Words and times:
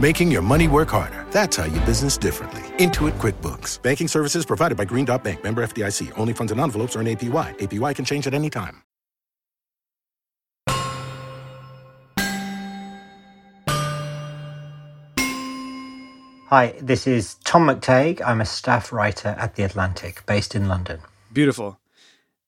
Making 0.00 0.30
your 0.30 0.40
money 0.40 0.66
work 0.66 0.88
harder. 0.88 1.26
That's 1.30 1.58
how 1.58 1.64
you 1.64 1.78
business 1.80 2.16
differently. 2.16 2.62
Intuit 2.78 3.12
QuickBooks. 3.18 3.82
Banking 3.82 4.08
services 4.08 4.46
provided 4.46 4.78
by 4.78 4.86
Green 4.86 5.04
Dot 5.04 5.22
Bank. 5.22 5.44
Member 5.44 5.62
FDIC. 5.62 6.10
Only 6.18 6.32
funds 6.32 6.52
and 6.52 6.60
envelopes 6.60 6.96
earn 6.96 7.04
APY. 7.06 7.58
APY 7.58 7.94
can 7.94 8.04
change 8.06 8.26
at 8.26 8.32
any 8.32 8.48
time. 8.48 8.82
Hi, 16.48 16.74
this 16.80 17.06
is 17.06 17.34
Tom 17.44 17.68
McTague. 17.68 18.20
I'm 18.26 18.40
a 18.40 18.46
staff 18.46 18.92
writer 18.92 19.36
at 19.38 19.54
The 19.54 19.62
Atlantic, 19.62 20.26
based 20.26 20.56
in 20.56 20.66
London. 20.66 20.98
Beautiful. 21.32 21.78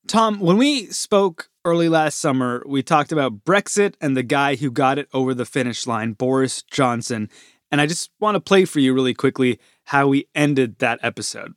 Tom, 0.09 0.41
when 0.41 0.57
we 0.57 0.87
spoke 0.87 1.49
early 1.65 1.89
last 1.89 2.19
summer, 2.19 2.63
we 2.67 2.83
talked 2.83 3.13
about 3.13 3.45
Brexit 3.45 3.95
and 4.01 4.17
the 4.17 4.25
guy 4.25 4.57
who 4.57 4.71
got 4.71 4.99
it 4.99 5.09
over 5.15 5.33
the 5.33 5.47
finish 5.47 5.87
line, 5.87 6.13
Boris 6.13 6.63
Johnson. 6.63 7.31
And 7.71 7.81
I 7.81 7.87
just 7.87 8.11
want 8.19 8.35
to 8.35 8.41
play 8.41 8.65
for 8.65 8.81
you 8.81 8.95
really 8.95 9.15
quickly 9.15 9.61
how 9.85 10.09
we 10.09 10.27
ended 10.35 10.79
that 10.81 10.99
episode. 11.03 11.55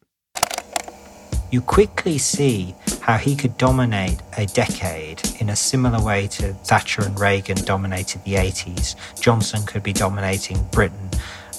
You 1.52 1.61
quickly 1.61 2.17
see 2.17 2.75
how 3.02 3.17
he 3.17 3.35
could 3.35 3.57
dominate 3.57 4.21
a 4.37 4.45
decade 4.45 5.21
in 5.39 5.49
a 5.49 5.55
similar 5.55 6.03
way 6.03 6.27
to 6.27 6.53
Thatcher 6.53 7.03
and 7.03 7.19
Reagan 7.19 7.57
dominated 7.65 8.23
the 8.25 8.35
80s. 8.35 8.95
Johnson 9.19 9.65
could 9.65 9.83
be 9.83 9.93
dominating 9.93 10.63
Britain 10.71 11.09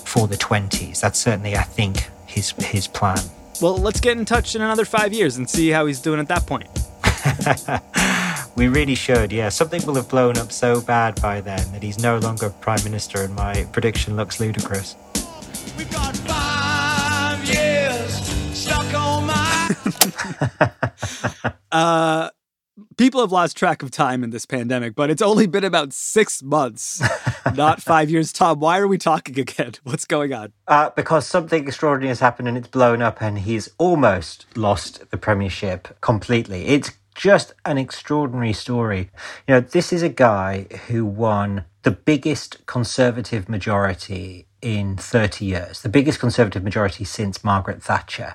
for 0.05 0.28
the 0.28 0.37
20s. 0.37 1.00
That's 1.00 1.19
certainly, 1.19 1.56
I 1.56 1.62
think, 1.62 2.11
his 2.27 2.50
his 2.53 2.87
plan. 2.87 3.19
Well, 3.61 3.77
let's 3.79 4.01
get 4.01 4.19
in 4.19 4.25
touch 4.25 4.55
in 4.55 4.62
another 4.62 4.85
five 4.85 5.12
years 5.12 5.39
and 5.39 5.49
see 5.49 5.71
how 5.71 5.87
he's 5.87 6.01
doing 6.01 6.21
at 6.21 6.29
that 6.29 6.47
point. 6.47 6.69
we 8.57 8.69
really 8.69 8.95
should, 8.95 9.33
yeah. 9.33 9.49
Something 9.49 9.85
will 9.87 9.95
have 9.95 10.09
blown 10.09 10.37
up 10.37 10.53
so 10.53 10.81
bad 10.81 11.21
by 11.23 11.41
then 11.41 11.73
that 11.73 11.83
he's 11.83 11.99
no 11.99 12.19
longer 12.19 12.51
prime 12.51 12.83
minister, 12.84 13.23
and 13.23 13.34
my 13.34 13.67
prediction 13.73 14.17
looks 14.17 14.41
ludicrous. 14.41 14.97
We've 15.77 15.91
got 15.91 16.17
five 16.17 17.45
years 17.49 18.12
stuck 18.57 18.95
on 18.95 19.27
my. 19.27 19.77
uh, 21.73 22.31
people 22.97 23.21
have 23.21 23.33
lost 23.33 23.57
track 23.57 23.83
of 23.83 23.91
time 23.91 24.25
in 24.25 24.31
this 24.31 24.47
pandemic, 24.47 24.95
but 24.95 25.11
it's 25.11 25.23
only 25.23 25.47
been 25.47 25.65
about 25.65 25.93
six 25.93 26.43
months, 26.43 27.03
not 27.55 27.83
five 27.83 28.11
years. 28.11 28.33
Tom, 28.33 28.61
why 28.61 28.79
are 28.79 28.89
we 28.89 28.99
talking 28.99 29.39
again? 29.39 29.73
What's 29.84 30.05
going 30.05 30.33
on? 30.33 30.53
Uh, 30.67 30.91
because 30.91 31.27
something 31.27 31.67
extraordinary 31.67 32.09
has 32.09 32.21
happened 32.21 32.49
and 32.49 32.56
it's 32.56 32.69
blown 32.69 33.03
up, 33.03 33.21
and 33.21 33.41
he's 33.41 33.71
almost 33.79 34.47
lost 34.56 35.11
the 35.11 35.17
premiership 35.17 35.97
completely. 36.01 36.67
It's 36.67 36.93
just 37.15 37.55
an 37.65 37.79
extraordinary 37.79 38.53
story. 38.53 39.11
You 39.49 39.55
know, 39.55 39.61
this 39.61 39.93
is 39.93 40.03
a 40.03 40.09
guy 40.09 40.67
who 40.89 41.05
won 41.06 41.65
the 41.83 41.91
biggest 41.91 42.67
conservative 42.67 43.49
majority 43.49 44.47
in 44.61 44.97
30 44.97 45.45
years, 45.45 45.83
the 45.83 45.89
biggest 45.89 46.21
conservative 46.21 46.62
majority 46.62 47.05
since 47.05 47.45
Margaret 47.45 47.83
Thatcher. 47.83 48.35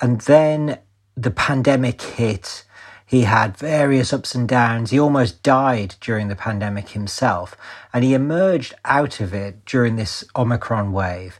And 0.00 0.22
then 0.22 0.78
the 1.16 1.30
pandemic 1.30 2.02
hit 2.02 2.64
he 3.06 3.22
had 3.22 3.56
various 3.56 4.12
ups 4.12 4.34
and 4.34 4.48
downs. 4.48 4.90
He 4.90 4.98
almost 4.98 5.44
died 5.44 5.94
during 6.00 6.26
the 6.26 6.34
pandemic 6.34 6.88
himself. 6.90 7.56
And 7.92 8.02
he 8.02 8.14
emerged 8.14 8.74
out 8.84 9.20
of 9.20 9.32
it 9.32 9.64
during 9.64 9.94
this 9.94 10.24
Omicron 10.34 10.92
wave 10.92 11.38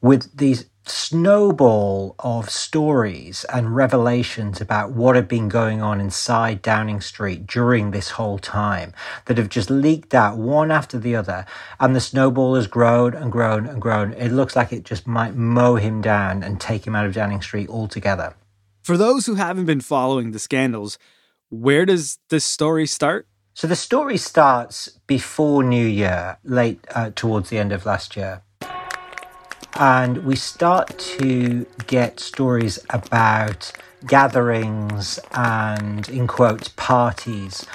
with 0.00 0.36
these 0.36 0.66
snowball 0.84 2.14
of 2.18 2.50
stories 2.50 3.44
and 3.52 3.74
revelations 3.74 4.60
about 4.60 4.92
what 4.92 5.16
had 5.16 5.28
been 5.28 5.48
going 5.48 5.80
on 5.80 6.00
inside 6.00 6.62
Downing 6.62 7.00
Street 7.00 7.46
during 7.46 7.90
this 7.90 8.10
whole 8.10 8.38
time 8.38 8.92
that 9.26 9.38
have 9.38 9.48
just 9.48 9.70
leaked 9.70 10.14
out 10.14 10.36
one 10.36 10.72
after 10.72 10.98
the 10.98 11.14
other. 11.14 11.46
And 11.78 11.94
the 11.94 12.00
snowball 12.00 12.56
has 12.56 12.66
grown 12.66 13.14
and 13.14 13.30
grown 13.30 13.66
and 13.66 13.80
grown. 13.80 14.12
It 14.14 14.30
looks 14.30 14.56
like 14.56 14.72
it 14.72 14.84
just 14.84 15.06
might 15.06 15.36
mow 15.36 15.76
him 15.76 16.00
down 16.00 16.42
and 16.42 16.60
take 16.60 16.84
him 16.84 16.96
out 16.96 17.06
of 17.06 17.14
Downing 17.14 17.42
Street 17.42 17.68
altogether. 17.68 18.34
For 18.86 18.96
those 18.96 19.26
who 19.26 19.34
haven't 19.34 19.66
been 19.66 19.80
following 19.80 20.30
the 20.30 20.38
scandals, 20.38 20.96
where 21.50 21.84
does 21.84 22.20
this 22.30 22.44
story 22.44 22.86
start? 22.86 23.26
So 23.52 23.66
the 23.66 23.74
story 23.74 24.16
starts 24.16 25.00
before 25.08 25.64
New 25.64 25.84
Year, 25.84 26.38
late 26.44 26.86
uh, 26.94 27.10
towards 27.12 27.50
the 27.50 27.58
end 27.58 27.72
of 27.72 27.84
last 27.84 28.16
year. 28.16 28.42
And 29.74 30.18
we 30.18 30.36
start 30.36 30.96
to 31.18 31.66
get 31.88 32.20
stories 32.20 32.78
about 32.90 33.72
gatherings 34.06 35.18
and, 35.32 36.08
in 36.08 36.28
quotes, 36.28 36.68
parties 36.68 37.66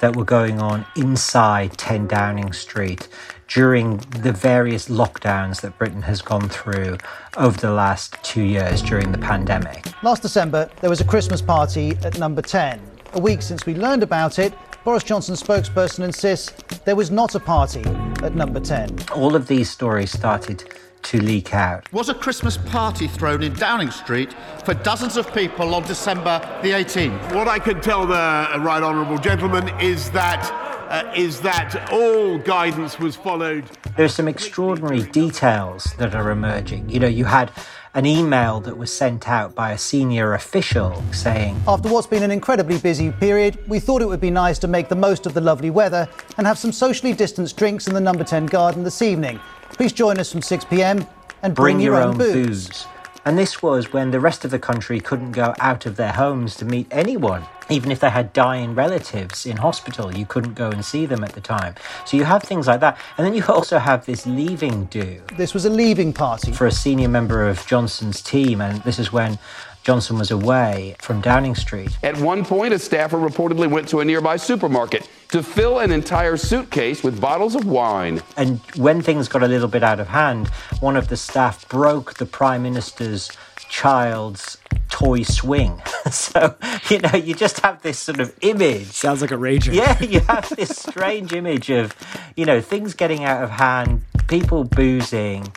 that 0.00 0.16
were 0.16 0.24
going 0.24 0.60
on 0.60 0.84
inside 0.96 1.76
10 1.78 2.06
Downing 2.06 2.52
Street 2.52 3.08
during 3.48 3.96
the 4.22 4.32
various 4.32 4.88
lockdowns 4.88 5.60
that 5.62 5.76
Britain 5.78 6.02
has 6.02 6.20
gone 6.22 6.48
through 6.48 6.98
over 7.36 7.58
the 7.58 7.70
last 7.70 8.16
two 8.22 8.42
years 8.42 8.82
during 8.82 9.10
the 9.10 9.18
pandemic. 9.18 9.86
Last 10.02 10.22
December, 10.22 10.70
there 10.80 10.90
was 10.90 11.00
a 11.00 11.04
Christmas 11.04 11.40
party 11.40 11.92
at 12.04 12.18
number 12.18 12.42
10. 12.42 12.80
A 13.14 13.20
week 13.20 13.40
since 13.40 13.64
we 13.64 13.74
learned 13.74 14.02
about 14.02 14.38
it, 14.38 14.52
Boris 14.84 15.02
Johnson's 15.02 15.42
spokesperson 15.42 16.04
insists 16.04 16.52
there 16.84 16.96
was 16.96 17.10
not 17.10 17.34
a 17.34 17.40
party 17.40 17.84
at 18.22 18.34
number 18.34 18.60
10. 18.60 18.96
All 19.14 19.34
of 19.34 19.46
these 19.46 19.70
stories 19.70 20.12
started 20.12 20.64
to 21.02 21.20
leak 21.20 21.54
out. 21.54 21.90
Was 21.92 22.08
a 22.08 22.14
Christmas 22.14 22.56
party 22.56 23.06
thrown 23.06 23.42
in 23.42 23.52
Downing 23.54 23.90
Street 23.90 24.34
for 24.64 24.74
dozens 24.74 25.16
of 25.16 25.32
people 25.32 25.74
on 25.74 25.82
December 25.84 26.40
the 26.62 26.70
18th? 26.70 27.34
What 27.34 27.48
I 27.48 27.58
can 27.58 27.80
tell 27.80 28.06
the 28.06 28.14
right 28.14 28.82
honourable 28.82 29.18
gentleman 29.18 29.68
is 29.80 30.10
that 30.10 30.68
uh, 30.88 31.12
is 31.14 31.40
that 31.42 31.90
all 31.92 32.38
guidance 32.38 32.98
was 32.98 33.14
followed. 33.14 33.64
There's 33.96 34.14
some 34.14 34.26
extraordinary 34.26 35.02
details 35.02 35.84
that 35.98 36.14
are 36.14 36.30
emerging. 36.30 36.88
You 36.88 37.00
know, 37.00 37.06
you 37.08 37.26
had 37.26 37.52
an 37.94 38.06
email 38.06 38.60
that 38.60 38.76
was 38.76 38.92
sent 38.92 39.28
out 39.28 39.54
by 39.54 39.72
a 39.72 39.78
senior 39.78 40.34
official 40.34 41.02
saying, 41.12 41.60
After 41.66 41.88
what's 41.88 42.06
been 42.06 42.22
an 42.22 42.30
incredibly 42.30 42.78
busy 42.78 43.10
period, 43.10 43.58
we 43.68 43.80
thought 43.80 44.02
it 44.02 44.08
would 44.08 44.20
be 44.20 44.30
nice 44.30 44.58
to 44.60 44.68
make 44.68 44.88
the 44.88 44.94
most 44.94 45.26
of 45.26 45.34
the 45.34 45.40
lovely 45.40 45.70
weather 45.70 46.08
and 46.36 46.46
have 46.46 46.58
some 46.58 46.72
socially 46.72 47.12
distanced 47.12 47.56
drinks 47.56 47.86
in 47.86 47.94
the 47.94 48.00
number 48.00 48.24
10 48.24 48.46
garden 48.46 48.84
this 48.84 49.02
evening. 49.02 49.40
Please 49.78 49.92
join 49.92 50.18
us 50.18 50.32
from 50.32 50.42
6 50.42 50.64
pm 50.64 51.06
and 51.44 51.54
bring, 51.54 51.76
bring 51.76 51.80
your, 51.80 51.94
your, 51.94 52.02
own, 52.02 52.10
own 52.10 52.18
booze. 52.18 52.66
booze. 52.66 52.86
And 53.24 53.38
this 53.38 53.62
was 53.62 53.92
when 53.92 54.10
the 54.10 54.18
rest 54.18 54.44
of 54.44 54.50
the 54.50 54.58
country 54.58 54.98
couldn't 54.98 55.30
go 55.30 55.54
out 55.60 55.86
of 55.86 55.94
their 55.94 56.10
homes 56.10 56.56
to 56.56 56.64
meet 56.64 56.88
anyone. 56.90 57.46
Even 57.70 57.92
if 57.92 58.00
they 58.00 58.10
had 58.10 58.32
dying 58.32 58.74
relatives 58.74 59.46
in 59.46 59.56
hospital, 59.56 60.12
you 60.12 60.26
couldn't 60.26 60.54
go 60.54 60.68
and 60.68 60.84
see 60.84 61.06
them 61.06 61.22
at 61.22 61.32
the 61.32 61.40
time. 61.40 61.76
So 62.06 62.16
you 62.16 62.24
have 62.24 62.42
things 62.42 62.66
like 62.66 62.80
that. 62.80 62.98
And 63.18 63.24
then 63.24 63.34
you 63.34 63.44
also 63.48 63.78
have 63.78 64.04
this 64.04 64.26
leaving 64.26 64.86
do. 64.86 65.22
This 65.36 65.54
was 65.54 65.64
a 65.64 65.70
leaving 65.70 66.12
party. 66.12 66.50
For 66.50 66.66
a 66.66 66.72
senior 66.72 67.08
member 67.08 67.48
of 67.48 67.64
Johnson's 67.68 68.20
team. 68.20 68.60
And 68.60 68.82
this 68.82 68.98
is 68.98 69.12
when 69.12 69.38
Johnson 69.88 70.18
was 70.18 70.30
away 70.30 70.94
from 70.98 71.22
Downing 71.22 71.54
Street. 71.54 71.96
At 72.02 72.18
one 72.18 72.44
point, 72.44 72.74
a 72.74 72.78
staffer 72.78 73.16
reportedly 73.16 73.70
went 73.70 73.88
to 73.88 74.00
a 74.00 74.04
nearby 74.04 74.36
supermarket 74.36 75.08
to 75.28 75.42
fill 75.42 75.78
an 75.78 75.92
entire 75.92 76.36
suitcase 76.36 77.02
with 77.02 77.18
bottles 77.18 77.54
of 77.54 77.64
wine. 77.64 78.20
And 78.36 78.60
when 78.76 79.00
things 79.00 79.28
got 79.28 79.42
a 79.42 79.48
little 79.48 79.66
bit 79.66 79.82
out 79.82 79.98
of 79.98 80.08
hand, 80.08 80.48
one 80.80 80.94
of 80.94 81.08
the 81.08 81.16
staff 81.16 81.66
broke 81.70 82.18
the 82.18 82.26
Prime 82.26 82.62
Minister's 82.64 83.30
child's 83.70 84.58
toy 84.90 85.22
swing. 85.22 85.80
so, 86.10 86.54
you 86.90 86.98
know, 86.98 87.14
you 87.14 87.32
just 87.34 87.60
have 87.60 87.80
this 87.80 87.98
sort 87.98 88.20
of 88.20 88.36
image. 88.42 88.88
Sounds 88.88 89.22
like 89.22 89.30
a 89.30 89.36
rager. 89.36 89.72
Yeah, 89.72 89.98
you 90.02 90.20
have 90.20 90.50
this 90.50 90.68
strange 90.68 91.32
image 91.32 91.70
of, 91.70 91.96
you 92.36 92.44
know, 92.44 92.60
things 92.60 92.92
getting 92.92 93.24
out 93.24 93.42
of 93.42 93.48
hand, 93.48 94.02
people 94.26 94.64
boozing, 94.64 95.50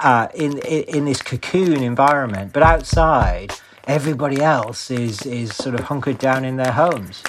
uh, 0.00 0.28
in, 0.34 0.58
in 0.58 0.82
in 0.84 1.04
this 1.04 1.20
cocoon 1.22 1.82
environment, 1.82 2.52
but 2.52 2.62
outside, 2.62 3.54
everybody 3.84 4.40
else 4.40 4.90
is 4.90 5.22
is 5.22 5.54
sort 5.56 5.74
of 5.74 5.86
hunkered 5.86 6.18
down 6.18 6.44
in 6.44 6.56
their 6.56 6.72
homes. 6.72 7.22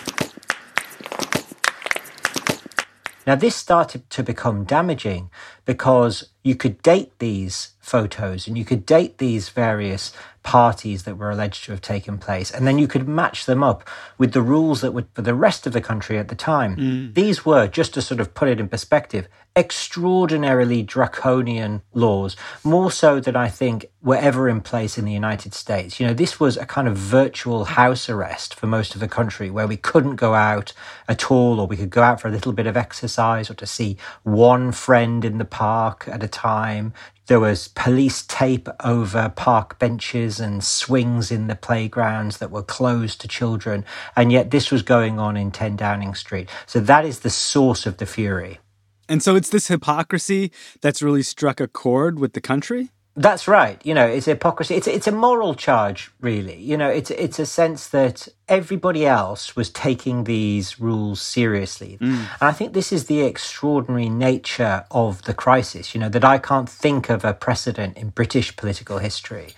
Now, 3.27 3.35
this 3.35 3.55
started 3.55 4.09
to 4.09 4.23
become 4.23 4.63
damaging 4.63 5.29
because 5.65 6.29
you 6.43 6.55
could 6.55 6.81
date 6.81 7.11
these 7.19 7.73
photos 7.79 8.47
and 8.47 8.57
you 8.57 8.65
could 8.65 8.85
date 8.85 9.19
these 9.19 9.49
various 9.49 10.11
parties 10.43 11.03
that 11.03 11.17
were 11.17 11.29
alleged 11.29 11.63
to 11.65 11.71
have 11.71 11.81
taken 11.81 12.17
place, 12.17 12.51
and 12.51 12.65
then 12.65 12.79
you 12.79 12.87
could 12.87 13.07
match 13.07 13.45
them 13.45 13.63
up 13.63 13.87
with 14.17 14.33
the 14.33 14.41
rules 14.41 14.81
that 14.81 14.93
were 14.93 15.05
for 15.13 15.21
the 15.21 15.35
rest 15.35 15.67
of 15.67 15.73
the 15.73 15.81
country 15.81 16.17
at 16.17 16.27
the 16.27 16.35
time. 16.35 16.75
Mm. 16.75 17.13
These 17.13 17.45
were, 17.45 17.67
just 17.67 17.93
to 17.93 18.01
sort 18.01 18.19
of 18.19 18.33
put 18.33 18.47
it 18.47 18.59
in 18.59 18.67
perspective, 18.67 19.27
extraordinarily 19.55 20.81
draconian 20.81 21.81
laws, 21.93 22.35
more 22.63 22.89
so 22.89 23.19
than 23.19 23.35
I 23.35 23.49
think 23.49 23.85
were 24.01 24.15
ever 24.15 24.47
in 24.47 24.61
place 24.61 24.97
in 24.97 25.05
the 25.05 25.11
United 25.11 25.53
States. 25.53 25.99
You 25.99 26.07
know, 26.07 26.13
this 26.13 26.39
was 26.39 26.57
a 26.57 26.65
kind 26.65 26.87
of 26.87 26.95
virtual 26.95 27.65
house 27.65 28.09
arrest 28.09 28.55
for 28.55 28.67
most 28.67 28.95
of 28.95 29.01
the 29.01 29.07
country 29.07 29.49
where 29.49 29.67
we 29.67 29.77
couldn't 29.77 30.15
go 30.15 30.33
out 30.33 30.73
at 31.07 31.29
all, 31.29 31.59
or 31.59 31.67
we 31.67 31.77
could 31.77 31.89
go 31.89 32.01
out 32.01 32.21
for 32.21 32.29
a 32.29 32.31
little 32.31 32.53
bit 32.53 32.65
of 32.65 32.77
exercise 32.77 33.49
or 33.49 33.53
to 33.55 33.67
see 33.67 33.97
one 34.23 34.71
friend 34.71 35.25
in 35.25 35.37
the 35.37 35.45
park 35.45 36.07
at 36.07 36.23
a 36.23 36.27
time. 36.27 36.93
There 37.27 37.39
was 37.39 37.69
police 37.69 38.23
tape 38.23 38.67
over 38.83 39.29
park 39.29 39.79
benches 39.79 40.39
and 40.39 40.63
swings 40.63 41.31
in 41.31 41.47
the 41.47 41.55
playgrounds 41.55 42.39
that 42.39 42.51
were 42.51 42.63
closed 42.63 43.21
to 43.21 43.27
children. 43.27 43.85
And 44.15 44.31
yet 44.31 44.51
this 44.51 44.71
was 44.71 44.81
going 44.81 45.19
on 45.19 45.37
in 45.37 45.51
10 45.51 45.75
Downing 45.75 46.15
Street. 46.15 46.49
So 46.65 46.79
that 46.79 47.05
is 47.05 47.19
the 47.19 47.29
source 47.29 47.85
of 47.85 47.97
the 47.97 48.05
fury. 48.05 48.59
And 49.07 49.21
so 49.21 49.35
it's 49.35 49.49
this 49.49 49.67
hypocrisy 49.67 50.51
that's 50.81 51.01
really 51.01 51.23
struck 51.23 51.59
a 51.59 51.67
chord 51.67 52.19
with 52.19 52.33
the 52.33 52.41
country? 52.41 52.91
That's 53.21 53.47
right. 53.47 53.79
You 53.85 53.93
know, 53.93 54.05
it's 54.05 54.25
hypocrisy. 54.25 54.75
It's 54.75 54.87
it's 54.87 55.07
a 55.07 55.11
moral 55.11 55.53
charge, 55.53 56.11
really. 56.21 56.57
You 56.59 56.75
know, 56.75 56.89
it's 56.89 57.11
it's 57.11 57.37
a 57.37 57.45
sense 57.45 57.87
that 57.89 58.27
everybody 58.47 59.05
else 59.05 59.55
was 59.55 59.69
taking 59.69 60.23
these 60.23 60.79
rules 60.79 61.21
seriously, 61.21 61.99
mm. 62.01 62.17
and 62.17 62.41
I 62.41 62.51
think 62.51 62.73
this 62.73 62.91
is 62.91 63.05
the 63.05 63.21
extraordinary 63.21 64.09
nature 64.09 64.85
of 64.89 65.21
the 65.23 65.35
crisis. 65.35 65.93
You 65.93 66.01
know, 66.01 66.09
that 66.09 66.25
I 66.25 66.39
can't 66.39 66.67
think 66.67 67.09
of 67.09 67.23
a 67.23 67.33
precedent 67.33 67.95
in 67.95 68.09
British 68.09 68.55
political 68.55 68.97
history. 68.97 69.53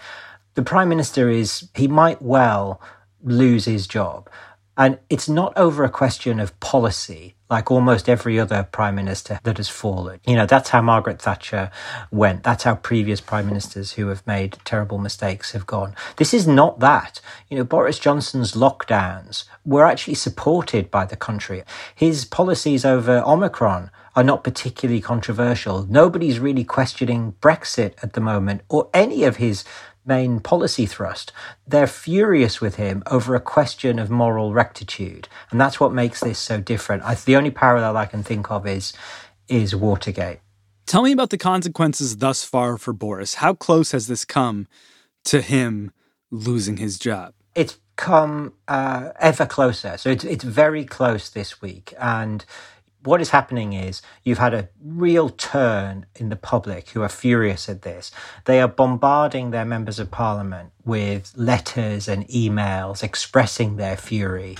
The 0.56 0.64
prime 0.64 0.90
minister 0.90 1.30
is 1.30 1.70
he 1.74 1.88
might 1.88 2.22
well 2.22 2.82
lose 3.24 3.66
his 3.66 3.88
job, 3.88 4.30
and 4.78 4.98
it's 5.10 5.30
not 5.30 5.56
over 5.56 5.84
a 5.84 5.90
question 5.90 6.40
of 6.40 6.60
policy, 6.60 7.36
like 7.50 7.70
almost 7.70 8.10
every 8.10 8.40
other 8.40 8.68
prime 8.72 8.96
minister 8.96 9.40
that 9.44 9.58
has 9.58 9.70
fallen. 9.70 10.20
You 10.26 10.36
know, 10.36 10.48
that's 10.48 10.70
how 10.70 10.82
Margaret 10.82 11.22
Thatcher 11.22 11.70
went. 12.12 12.44
That's 12.44 12.64
how 12.64 12.76
previous 12.76 13.22
prime 13.22 13.46
ministers 13.46 13.94
who 13.94 14.08
have 14.08 14.26
made 14.26 14.58
terrible 14.66 14.98
mistakes 14.98 15.52
have 15.52 15.68
gone. 15.68 15.96
This 16.18 16.34
is 16.34 16.48
not 16.48 16.80
that. 16.80 17.22
You 17.50 17.58
know, 17.58 17.64
Boris 17.64 18.00
Johnson's 18.00 18.54
lockdowns 18.54 19.44
were 19.64 19.86
actually 19.86 20.16
supported 20.16 20.90
by 20.90 21.06
the 21.06 21.16
country. 21.16 21.64
His 21.94 22.26
policies 22.26 22.84
over 22.84 23.22
Omicron 23.26 23.92
are 24.16 24.24
not 24.24 24.44
particularly 24.44 25.02
controversial. 25.02 25.86
Nobody's 25.86 26.40
really 26.40 26.64
questioning 26.64 27.36
Brexit 27.42 27.94
at 28.04 28.14
the 28.14 28.22
moment 28.22 28.62
or 28.70 28.90
any 28.94 29.24
of 29.24 29.38
his 29.38 29.64
main 30.06 30.40
policy 30.40 30.86
thrust. 30.86 31.32
They're 31.68 31.88
furious 31.88 32.62
with 32.62 32.76
him 32.76 33.04
over 33.08 33.36
a 33.36 33.42
question 33.42 34.00
of 34.00 34.10
moral 34.10 34.54
rectitude, 34.54 35.28
and 35.52 35.60
that's 35.60 35.80
what 35.80 35.94
makes 35.94 36.20
this 36.22 36.40
so 36.40 36.60
different. 36.60 37.04
I, 37.04 37.16
the 37.16 37.36
only 37.36 37.52
parallel 37.52 37.98
I 37.98 38.06
can 38.06 38.24
think 38.24 38.52
of 38.52 38.68
is 38.68 38.94
is 39.48 39.76
Watergate. 39.76 40.40
Tell 40.86 41.04
me 41.04 41.12
about 41.12 41.30
the 41.30 41.38
consequences 41.38 42.18
thus 42.18 42.44
far 42.44 42.78
for 42.78 42.94
Boris. 42.94 43.36
How 43.36 43.54
close 43.54 43.92
has 43.92 44.08
this 44.08 44.26
come 44.26 44.68
to 45.26 45.42
him 45.42 45.92
losing 46.32 46.78
his 46.78 47.00
job? 47.00 47.34
It's 47.56 47.78
come 47.96 48.54
uh, 48.68 49.12
ever 49.20 49.46
closer. 49.46 49.98
So 49.98 50.10
it's 50.10 50.24
it's 50.24 50.44
very 50.44 50.86
close 50.86 51.30
this 51.30 51.62
week, 51.62 51.94
and 52.00 52.44
what 53.04 53.22
is 53.22 53.30
happening 53.32 53.74
is 53.74 54.02
you've 54.24 54.38
had 54.38 54.54
a 54.54 54.70
real 54.84 55.30
turn 55.30 56.06
in 56.16 56.30
the 56.30 56.36
public 56.36 56.90
who 56.90 57.02
are 57.02 57.10
furious 57.10 57.68
at 57.68 57.82
this. 57.82 58.12
They 58.46 58.62
are 58.62 58.68
bombarding 58.68 59.52
their 59.52 59.66
members 59.66 60.00
of 60.00 60.12
parliament 60.12 60.72
with 60.86 61.34
letters 61.36 62.08
and 62.08 62.28
emails 62.28 63.04
expressing 63.04 63.76
their 63.76 63.98
fury. 63.98 64.58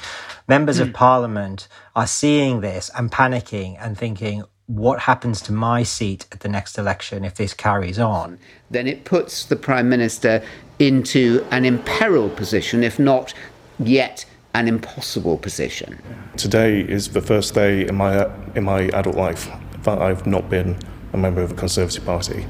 Members 0.48 0.78
mm. 0.78 0.82
of 0.82 0.88
hmm. 0.88 0.94
parliament 0.94 1.68
are 1.96 2.08
seeing 2.08 2.62
this 2.62 2.92
and 2.98 3.12
panicking 3.12 3.78
and 3.80 3.98
thinking, 3.98 4.44
what 4.68 5.02
happens 5.02 5.42
to 5.42 5.54
my 5.54 5.84
seat 5.84 6.26
at 6.32 6.40
the 6.40 6.50
next 6.50 6.78
election 6.78 7.26
if 7.26 7.36
this 7.36 7.54
carries 7.54 8.00
on? 8.00 8.40
Then 8.72 8.88
it 8.88 9.06
puts 9.06 9.46
the 9.46 9.56
Prime 9.56 9.90
Minister 9.90 10.44
into 10.80 11.46
an 11.52 11.66
imperiled 11.66 12.36
position, 12.36 12.84
if 12.84 12.98
not 12.98 13.34
yet 13.80 14.26
an 14.54 14.68
impossible 14.68 15.38
position. 15.38 16.00
Today 16.38 16.82
is 16.82 17.10
the 17.10 17.22
first 17.22 17.54
day 17.54 17.88
in 17.88 17.96
my 17.96 18.30
in 18.56 18.64
my 18.64 18.84
adult 18.90 19.16
life 19.16 19.50
that 19.84 20.00
I've 20.02 20.26
not 20.26 20.50
been 20.50 20.78
a 21.12 21.18
member 21.18 21.42
of 21.42 21.50
the 21.50 21.56
Conservative 21.56 22.06
Party. 22.06 22.46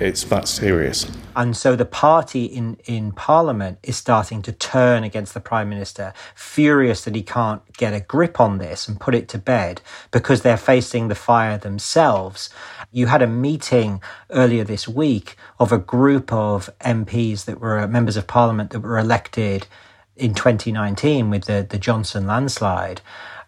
It's 0.00 0.24
that 0.24 0.48
serious. 0.48 1.06
And 1.36 1.56
so 1.56 1.76
the 1.76 1.84
party 1.84 2.44
in, 2.44 2.78
in 2.84 3.12
Parliament 3.12 3.78
is 3.82 3.96
starting 3.96 4.40
to 4.42 4.52
turn 4.52 5.04
against 5.04 5.34
the 5.34 5.40
Prime 5.40 5.68
Minister, 5.68 6.12
furious 6.34 7.04
that 7.04 7.14
he 7.14 7.22
can't 7.22 7.60
get 7.76 7.92
a 7.92 8.00
grip 8.00 8.40
on 8.40 8.58
this 8.58 8.88
and 8.88 9.00
put 9.00 9.14
it 9.14 9.28
to 9.28 9.38
bed 9.38 9.82
because 10.10 10.42
they're 10.42 10.56
facing 10.56 11.08
the 11.08 11.14
fire 11.14 11.58
themselves. 11.58 12.50
You 12.92 13.06
had 13.06 13.22
a 13.22 13.26
meeting 13.26 14.00
earlier 14.30 14.64
this 14.64 14.88
week 14.88 15.36
of 15.58 15.70
a 15.70 15.78
group 15.78 16.32
of 16.32 16.70
MPs 16.80 17.44
that 17.44 17.60
were 17.60 17.86
members 17.86 18.16
of 18.16 18.26
Parliament 18.26 18.70
that 18.70 18.80
were 18.80 18.98
elected 18.98 19.66
in 20.16 20.34
2019 20.34 21.30
with 21.30 21.44
the, 21.44 21.66
the 21.68 21.78
Johnson 21.78 22.26
landslide, 22.26 23.00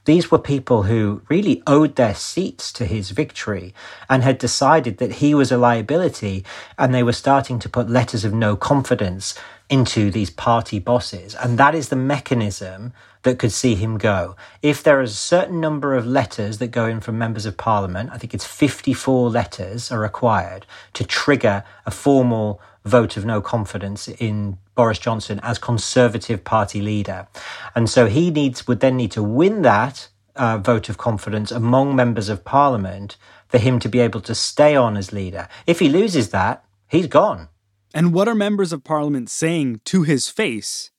these 0.06 0.30
were 0.30 0.38
people 0.38 0.84
who 0.84 1.22
really 1.28 1.62
owed 1.66 1.96
their 1.96 2.14
seats 2.14 2.72
to 2.74 2.84
his 2.86 3.10
victory 3.10 3.74
and 4.08 4.22
had 4.22 4.38
decided 4.38 4.98
that 4.98 5.14
he 5.14 5.34
was 5.34 5.50
a 5.50 5.58
liability, 5.58 6.44
and 6.78 6.94
they 6.94 7.02
were 7.02 7.12
starting 7.12 7.58
to 7.58 7.68
put 7.68 7.90
letters 7.90 8.24
of 8.24 8.32
no 8.32 8.54
confidence 8.54 9.34
into 9.68 10.12
these 10.12 10.30
party 10.30 10.78
bosses. 10.78 11.34
And 11.34 11.58
that 11.58 11.74
is 11.74 11.88
the 11.88 11.96
mechanism 11.96 12.92
that 13.24 13.40
could 13.40 13.50
see 13.50 13.74
him 13.74 13.98
go. 13.98 14.36
If 14.62 14.84
there 14.84 15.02
is 15.02 15.10
a 15.10 15.16
certain 15.16 15.60
number 15.60 15.96
of 15.96 16.06
letters 16.06 16.58
that 16.58 16.68
go 16.68 16.86
in 16.86 17.00
from 17.00 17.18
members 17.18 17.44
of 17.44 17.56
parliament, 17.56 18.10
I 18.12 18.18
think 18.18 18.32
it's 18.32 18.46
54 18.46 19.28
letters 19.30 19.90
are 19.90 19.98
required 19.98 20.66
to 20.92 21.04
trigger 21.04 21.64
a 21.84 21.90
formal 21.90 22.60
vote 22.84 23.16
of 23.16 23.24
no 23.24 23.40
confidence 23.40 24.06
in 24.06 24.58
Boris 24.76 25.00
Johnson 25.00 25.40
as 25.42 25.58
Conservative 25.58 26.44
Party 26.44 26.80
leader. 26.80 27.26
And 27.74 27.90
so 27.90 28.06
he 28.06 28.30
needs 28.30 28.68
would 28.68 28.80
then 28.80 28.96
need 28.96 29.10
to 29.12 29.22
win 29.22 29.62
that 29.62 30.08
uh, 30.36 30.58
vote 30.58 30.88
of 30.88 30.98
confidence 30.98 31.50
among 31.50 31.96
members 31.96 32.28
of 32.28 32.44
Parliament 32.44 33.16
for 33.48 33.58
him 33.58 33.78
to 33.80 33.88
be 33.88 33.98
able 34.00 34.20
to 34.20 34.34
stay 34.34 34.76
on 34.76 34.96
as 34.96 35.12
leader. 35.12 35.48
If 35.66 35.80
he 35.80 35.88
loses 35.88 36.28
that, 36.30 36.64
he's 36.88 37.06
gone. 37.06 37.48
And 37.94 38.12
what 38.12 38.28
are 38.28 38.34
members 38.34 38.72
of 38.72 38.84
Parliament 38.84 39.30
saying 39.30 39.80
to 39.86 40.02
his 40.02 40.28
face 40.28 40.90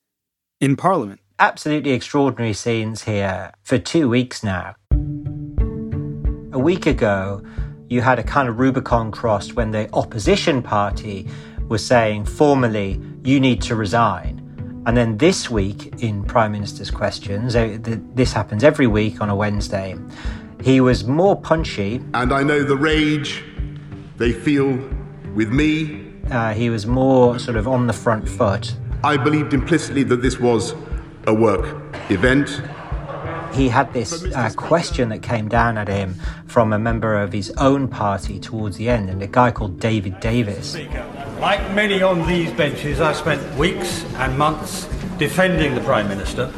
in 0.60 0.76
Parliament? 0.76 1.20
Absolutely 1.38 1.92
extraordinary 1.92 2.52
scenes 2.52 3.04
here 3.04 3.52
for 3.62 3.78
two 3.78 4.08
weeks 4.08 4.42
now. 4.42 4.74
A 6.52 6.58
week 6.58 6.86
ago, 6.86 7.42
you 7.88 8.00
had 8.00 8.18
a 8.18 8.24
kind 8.24 8.48
of 8.48 8.58
Rubicon 8.58 9.12
crossed 9.12 9.54
when 9.54 9.70
the 9.70 9.88
opposition 9.92 10.62
party 10.62 11.28
was 11.68 11.84
saying 11.84 12.24
formally, 12.24 13.00
you 13.24 13.40
need 13.40 13.62
to 13.62 13.76
resign. 13.76 14.44
And 14.86 14.96
then 14.96 15.18
this 15.18 15.50
week 15.50 16.02
in 16.02 16.24
Prime 16.24 16.52
Minister's 16.52 16.90
questions, 16.90 17.54
uh, 17.54 17.78
this 18.14 18.32
happens 18.32 18.64
every 18.64 18.86
week 18.86 19.20
on 19.20 19.28
a 19.28 19.36
Wednesday, 19.36 19.96
he 20.62 20.80
was 20.80 21.04
more 21.04 21.40
punchy. 21.40 22.02
And 22.14 22.32
I 22.32 22.42
know 22.42 22.62
the 22.62 22.76
rage 22.76 23.44
they 24.16 24.32
feel 24.32 24.78
with 25.34 25.50
me. 25.50 26.12
Uh, 26.30 26.52
he 26.52 26.70
was 26.70 26.86
more 26.86 27.38
sort 27.38 27.56
of 27.56 27.68
on 27.68 27.86
the 27.86 27.92
front 27.92 28.28
foot. 28.28 28.74
I 29.04 29.16
believed 29.16 29.54
implicitly 29.54 30.02
that 30.04 30.22
this 30.22 30.40
was 30.40 30.74
a 31.26 31.34
work 31.34 31.76
event 32.10 32.62
he 33.54 33.68
had 33.68 33.92
this 33.92 34.24
uh, 34.24 34.50
question 34.56 35.08
that 35.10 35.22
came 35.22 35.48
down 35.48 35.78
at 35.78 35.88
him 35.88 36.14
from 36.46 36.72
a 36.72 36.78
member 36.78 37.16
of 37.16 37.32
his 37.32 37.50
own 37.58 37.88
party 37.88 38.38
towards 38.38 38.76
the 38.76 38.88
end, 38.88 39.10
and 39.10 39.22
a 39.22 39.26
guy 39.26 39.50
called 39.50 39.80
David 39.80 40.20
Davis. 40.20 40.76
Like 41.40 41.60
many 41.74 42.02
on 42.02 42.26
these 42.26 42.52
benches, 42.52 43.00
I 43.00 43.12
spent 43.12 43.56
weeks 43.56 44.04
and 44.14 44.36
months 44.38 44.88
defending 45.18 45.74
the 45.74 45.80
Prime 45.82 46.08
Minister 46.08 46.52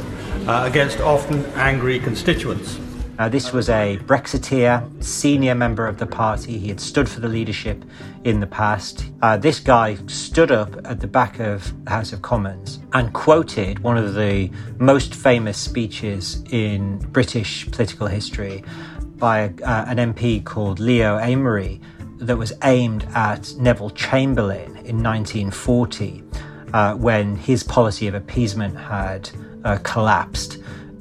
uh, 0.47 0.65
against 0.67 1.01
often 1.01 1.45
angry 1.55 1.99
constituents. 1.99 2.79
Uh, 3.21 3.29
this 3.29 3.53
was 3.53 3.69
a 3.69 3.99
Brexiteer, 4.07 5.05
senior 5.05 5.55
member 5.55 5.87
of 5.87 5.99
the 5.99 6.07
party. 6.07 6.57
He 6.57 6.69
had 6.69 6.81
stood 6.81 7.07
for 7.07 7.21
the 7.21 7.29
leadership 7.29 7.85
in 8.25 8.41
the 8.41 8.47
past. 8.47 9.05
Uh, 9.21 9.37
this 9.37 9.61
guy 9.61 9.97
stood 10.07 10.51
up 10.51 10.75
at 10.87 11.01
the 11.01 11.07
back 11.07 11.39
of 11.39 11.85
the 11.85 11.91
House 11.91 12.15
of 12.15 12.23
Commons 12.23 12.79
and 12.95 13.13
quoted 13.13 13.81
one 13.81 13.99
of 13.99 14.15
the 14.15 14.51
most 14.79 15.15
famous 15.15 15.59
speeches 15.59 16.43
in 16.51 16.97
British 17.13 17.71
political 17.71 18.07
history 18.07 18.65
by 19.19 19.41
a, 19.41 19.51
uh, 19.65 19.85
an 19.87 20.15
MP 20.15 20.43
called 20.43 20.81
Leo 20.81 21.19
Amery, 21.19 21.79
that 22.21 22.39
was 22.39 22.55
aimed 22.65 23.07
at 23.15 23.55
Neville 23.59 23.91
Chamberlain 23.91 24.79
in 24.79 25.03
1940 25.03 26.25
uh, 26.73 26.95
when 26.95 27.37
his 27.37 27.63
policy 27.63 28.07
of 28.07 28.15
appeasement 28.15 28.79
had 28.79 29.29
uh, 29.65 29.77
collapsed. 29.83 30.57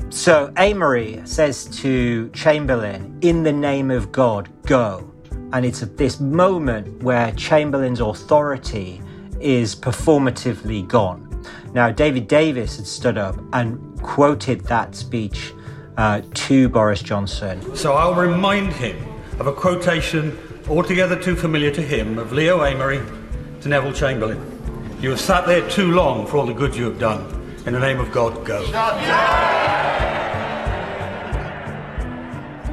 So 0.09 0.47
Amery 0.57 1.25
says 1.27 1.65
to 1.81 2.29
Chamberlain, 2.29 3.19
In 3.21 3.43
the 3.43 3.51
name 3.51 3.91
of 3.91 4.11
God, 4.11 4.49
go. 4.65 5.09
And 5.53 5.63
it's 5.63 5.83
at 5.83 5.97
this 5.97 6.19
moment 6.19 7.03
where 7.03 7.31
Chamberlain's 7.33 7.99
authority 7.99 9.01
is 9.39 9.75
performatively 9.75 10.87
gone. 10.87 11.25
Now, 11.73 11.91
David 11.91 12.27
Davis 12.27 12.77
had 12.77 12.87
stood 12.87 13.17
up 13.19 13.39
and 13.53 14.01
quoted 14.01 14.61
that 14.61 14.95
speech 14.95 15.53
uh, 15.97 16.21
to 16.33 16.69
Boris 16.69 17.03
Johnson. 17.03 17.75
So 17.75 17.93
I'll 17.93 18.15
remind 18.15 18.73
him 18.73 18.97
of 19.39 19.45
a 19.45 19.53
quotation 19.53 20.37
altogether 20.67 21.21
too 21.21 21.35
familiar 21.35 21.71
to 21.71 21.81
him 21.81 22.17
of 22.17 22.31
Leo 22.31 22.59
Amery 22.59 23.05
to 23.61 23.69
Neville 23.69 23.93
Chamberlain. 23.93 24.43
You 25.01 25.11
have 25.11 25.19
sat 25.19 25.45
there 25.45 25.67
too 25.69 25.91
long 25.91 26.25
for 26.25 26.37
all 26.37 26.45
the 26.47 26.53
good 26.53 26.75
you 26.75 26.85
have 26.85 26.99
done. 26.99 27.35
In 27.67 27.73
the 27.73 27.79
name 27.79 27.99
of 27.99 28.11
God, 28.11 28.43
go. 28.43 28.65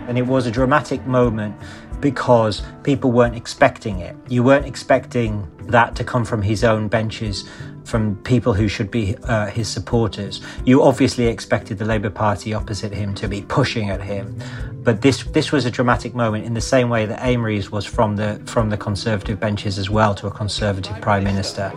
And 0.08 0.18
it 0.18 0.26
was 0.26 0.46
a 0.46 0.50
dramatic 0.50 1.06
moment 1.06 1.56
because 2.00 2.62
people 2.82 3.12
weren't 3.12 3.36
expecting 3.36 4.00
it. 4.00 4.16
You 4.28 4.42
weren't 4.42 4.66
expecting 4.66 5.50
that 5.68 5.96
to 5.96 6.04
come 6.04 6.25
from 6.25 6.42
his 6.42 6.64
own 6.64 6.88
benches 6.88 7.48
from 7.84 8.16
people 8.16 8.52
who 8.52 8.68
should 8.68 8.90
be 8.90 9.16
uh, 9.25 9.46
his 9.46 9.68
supporters. 9.68 10.40
You 10.64 10.82
obviously 10.82 11.26
expected 11.26 11.78
the 11.78 11.84
Labour 11.84 12.10
Party 12.10 12.52
opposite 12.52 12.92
him 12.92 13.14
to 13.14 13.28
be 13.28 13.42
pushing 13.42 13.90
at 13.90 14.02
him, 14.02 14.36
but 14.82 15.02
this 15.02 15.22
this 15.25 15.52
was 15.52 15.64
a 15.66 15.70
dramatic 15.70 16.14
moment 16.14 16.44
in 16.44 16.54
the 16.54 16.60
same 16.60 16.88
way 16.88 17.06
that 17.06 17.25
Amery's 17.25 17.70
was 17.70 17.86
from 17.86 18.16
the 18.16 18.40
from 18.46 18.70
the 18.70 18.76
Conservative 18.76 19.38
benches 19.38 19.78
as 19.78 19.88
well 19.88 20.14
to 20.16 20.26
a 20.26 20.30
Conservative 20.30 21.00
Prime 21.00 21.25
Minister. 21.25 21.72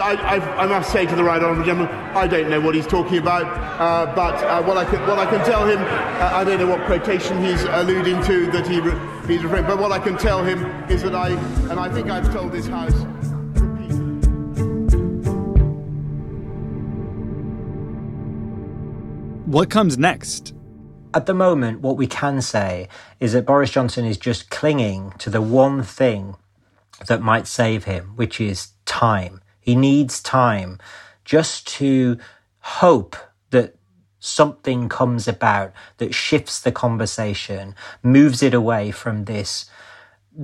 I, 0.00 0.14
I, 0.14 0.62
I, 0.62 0.66
must 0.66 0.90
say 0.90 1.06
to 1.06 1.14
the 1.14 1.22
right 1.22 1.42
honourable 1.42 1.64
gentleman, 1.64 1.94
I 2.14 2.26
don't 2.26 2.48
know 2.48 2.60
what 2.60 2.74
he's 2.74 2.86
talking 2.86 3.18
about, 3.18 3.44
uh, 3.80 4.12
but 4.14 4.42
uh, 4.42 4.62
what, 4.62 4.76
I 4.76 4.84
can, 4.84 5.00
what 5.06 5.18
I 5.18 5.26
can 5.26 5.44
tell 5.44 5.66
him, 5.66 5.78
uh, 5.78 6.30
I 6.34 6.44
don't 6.44 6.58
know 6.58 6.66
what 6.66 6.84
quotation 6.86 7.44
he's 7.44 7.62
alluding 7.62 8.22
to 8.24 8.50
that 8.52 8.66
he 8.66 8.80
re- 8.80 8.98
he's 9.26 9.42
referring, 9.42 9.66
but 9.66 9.78
what 9.78 9.92
I 9.92 9.98
can 9.98 10.16
tell 10.16 10.42
him 10.42 10.64
is 10.90 11.02
that 11.02 11.14
I, 11.14 11.30
and 11.70 11.78
I 11.78 11.92
think 11.92 12.08
I've 12.08 12.32
told 12.32 12.52
this 12.52 12.66
House. 12.66 12.94
Repeatedly. 12.94 13.20
What 19.46 19.68
comes 19.68 19.98
next? 19.98 20.54
At 21.12 21.26
the 21.26 21.34
moment, 21.34 21.80
what 21.80 21.96
we 21.96 22.06
can 22.06 22.40
say 22.40 22.88
is 23.18 23.32
that 23.32 23.44
Boris 23.44 23.70
Johnson 23.70 24.04
is 24.04 24.16
just 24.16 24.48
clinging 24.48 25.12
to 25.18 25.28
the 25.28 25.42
one 25.42 25.82
thing 25.82 26.36
that 27.08 27.20
might 27.20 27.48
save 27.48 27.84
him, 27.84 28.12
which 28.14 28.40
is 28.40 28.68
time. 28.84 29.40
He 29.70 29.76
needs 29.76 30.20
time 30.20 30.80
just 31.24 31.68
to 31.78 32.18
hope 32.58 33.14
that 33.50 33.76
something 34.18 34.88
comes 34.88 35.28
about 35.28 35.72
that 35.98 36.12
shifts 36.12 36.60
the 36.60 36.72
conversation, 36.72 37.76
moves 38.02 38.42
it 38.42 38.52
away 38.52 38.90
from 38.90 39.26
this 39.26 39.70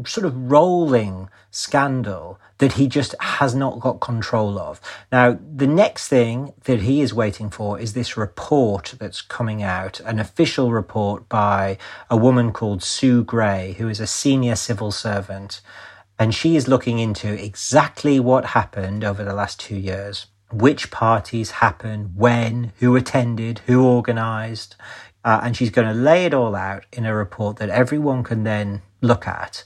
sort 0.05 0.25
of 0.27 0.49
rolling 0.49 1.29
scandal 1.51 2.39
that 2.59 2.75
he 2.75 2.87
just 2.87 3.17
has 3.19 3.53
not 3.53 3.81
got 3.81 3.95
control 3.95 4.61
of. 4.61 4.81
Now, 5.11 5.37
the 5.57 5.67
next 5.67 6.07
thing 6.07 6.53
that 6.63 6.83
he 6.83 7.01
is 7.01 7.13
waiting 7.13 7.51
for 7.51 7.81
is 7.81 7.95
this 7.95 8.17
report 8.17 8.95
that's 9.01 9.23
coming 9.23 9.61
out, 9.61 9.99
an 9.99 10.21
official 10.21 10.71
report 10.71 11.29
by 11.29 11.79
a 12.09 12.17
woman 12.17 12.53
called 12.53 12.81
Sue 12.81 13.25
Gray, 13.25 13.75
who 13.77 13.89
is 13.89 13.99
a 13.99 14.07
senior 14.07 14.55
civil 14.55 14.93
servant. 14.93 15.63
And 16.19 16.35
she 16.35 16.57
is 16.57 16.69
looking 16.69 16.99
into 16.99 17.33
exactly 17.33 18.19
what 18.19 18.47
happened 18.47 19.05
over 19.05 19.23
the 19.23 19.35
last 19.35 19.61
two 19.61 19.77
years. 19.77 20.27
Which 20.51 20.91
parties 20.91 21.51
happened, 21.53 22.13
when, 22.15 22.73
who 22.79 22.97
attended, 22.97 23.61
who 23.67 23.85
organised. 23.85 24.77
Uh, 25.25 25.41
and 25.43 25.57
she's 25.57 25.71
going 25.71 25.89
to 25.89 25.95
lay 25.95 26.25
it 26.25 26.33
all 26.33 26.55
out 26.55 26.87
in 26.93 27.05
a 27.05 27.15
report 27.15 27.57
that 27.57 27.69
everyone 27.69 28.23
can 28.23 28.45
then 28.45 28.83
look 29.01 29.27
at. 29.27 29.65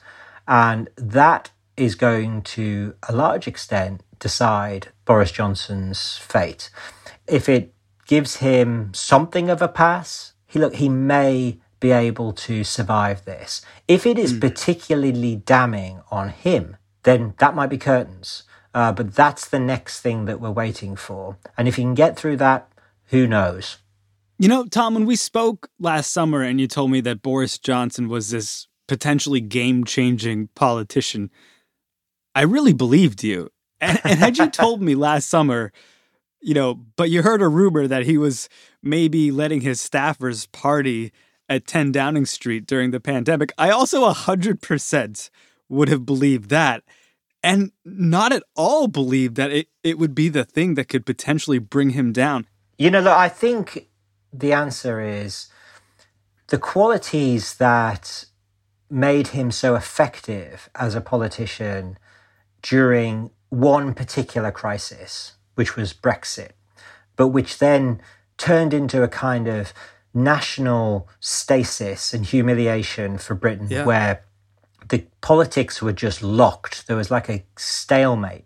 And 0.48 0.88
that 0.96 1.50
is 1.76 1.94
going 1.94 2.42
to 2.42 2.94
a 3.08 3.14
large 3.14 3.46
extent 3.46 4.02
decide 4.18 4.88
Boris 5.04 5.32
Johnson's 5.32 6.18
fate. 6.18 6.70
If 7.26 7.48
it 7.48 7.74
gives 8.06 8.36
him 8.36 8.92
something 8.94 9.50
of 9.50 9.62
a 9.62 9.68
pass, 9.68 10.34
he 10.46 10.58
look 10.58 10.74
he 10.74 10.88
may 10.88 11.58
be 11.80 11.90
able 11.90 12.32
to 12.32 12.62
survive 12.62 13.24
this. 13.24 13.62
If 13.88 14.06
it 14.06 14.18
is 14.18 14.34
mm. 14.34 14.40
particularly 14.40 15.36
damning 15.36 16.02
on 16.10 16.28
him, 16.28 16.76
then 17.02 17.34
that 17.38 17.54
might 17.54 17.68
be 17.68 17.78
curtains. 17.78 18.44
Uh, 18.72 18.92
but 18.92 19.14
that's 19.14 19.48
the 19.48 19.58
next 19.58 20.00
thing 20.00 20.26
that 20.26 20.40
we're 20.40 20.50
waiting 20.50 20.94
for. 20.94 21.36
And 21.58 21.66
if 21.66 21.76
he 21.76 21.82
can 21.82 21.94
get 21.94 22.16
through 22.16 22.36
that, 22.36 22.70
who 23.06 23.26
knows? 23.26 23.78
You 24.38 24.48
know, 24.48 24.64
Tom, 24.64 24.94
when 24.94 25.06
we 25.06 25.16
spoke 25.16 25.68
last 25.78 26.12
summer 26.12 26.42
and 26.42 26.60
you 26.60 26.68
told 26.68 26.90
me 26.90 27.00
that 27.02 27.22
Boris 27.22 27.58
Johnson 27.58 28.08
was 28.08 28.30
this 28.30 28.68
potentially 28.86 29.40
game 29.40 29.84
changing 29.84 30.48
politician, 30.54 31.30
I 32.34 32.42
really 32.42 32.72
believed 32.72 33.24
you. 33.24 33.50
And, 33.80 34.00
and 34.04 34.18
had 34.18 34.38
you 34.38 34.48
told 34.48 34.80
me 34.80 34.94
last 34.94 35.28
summer, 35.28 35.72
you 36.40 36.54
know, 36.54 36.74
but 36.96 37.10
you 37.10 37.22
heard 37.22 37.42
a 37.42 37.48
rumor 37.48 37.86
that 37.86 38.04
he 38.04 38.16
was 38.16 38.48
maybe 38.82 39.30
letting 39.30 39.60
his 39.60 39.80
staffers 39.80 40.50
party 40.50 41.12
at 41.50 41.66
10 41.66 41.90
Downing 41.92 42.24
Street 42.24 42.64
during 42.64 42.92
the 42.92 43.00
pandemic, 43.00 43.52
I 43.58 43.70
also 43.70 44.08
100% 44.10 45.30
would 45.68 45.88
have 45.88 46.06
believed 46.06 46.48
that. 46.48 46.84
And 47.42 47.72
not 47.84 48.32
at 48.32 48.44
all 48.54 48.86
believed 48.86 49.34
that 49.36 49.50
it, 49.50 49.68
it 49.82 49.98
would 49.98 50.14
be 50.14 50.28
the 50.28 50.44
thing 50.44 50.74
that 50.74 50.88
could 50.88 51.04
potentially 51.04 51.58
bring 51.58 51.90
him 51.90 52.12
down. 52.12 52.46
You 52.78 52.90
know, 52.90 53.12
I 53.12 53.28
think 53.28 53.88
the 54.32 54.52
answer 54.52 55.00
is 55.00 55.48
the 56.48 56.58
qualities 56.58 57.56
that 57.56 58.26
made 58.88 59.28
him 59.28 59.50
so 59.50 59.74
effective 59.74 60.68
as 60.74 60.94
a 60.94 61.00
politician 61.00 61.98
during 62.62 63.30
one 63.48 63.94
particular 63.94 64.52
crisis, 64.52 65.32
which 65.54 65.76
was 65.76 65.92
Brexit, 65.94 66.50
but 67.16 67.28
which 67.28 67.58
then 67.58 68.00
turned 68.36 68.74
into 68.74 69.02
a 69.02 69.08
kind 69.08 69.48
of 69.48 69.72
national 70.12 71.08
stasis 71.20 72.12
and 72.12 72.26
humiliation 72.26 73.18
for 73.18 73.34
Britain, 73.34 73.68
yeah. 73.70 73.84
where 73.84 74.24
the 74.88 75.04
politics 75.20 75.80
were 75.80 75.92
just 75.92 76.22
locked. 76.22 76.86
There 76.86 76.96
was 76.96 77.10
like 77.10 77.28
a 77.28 77.44
stalemate. 77.56 78.44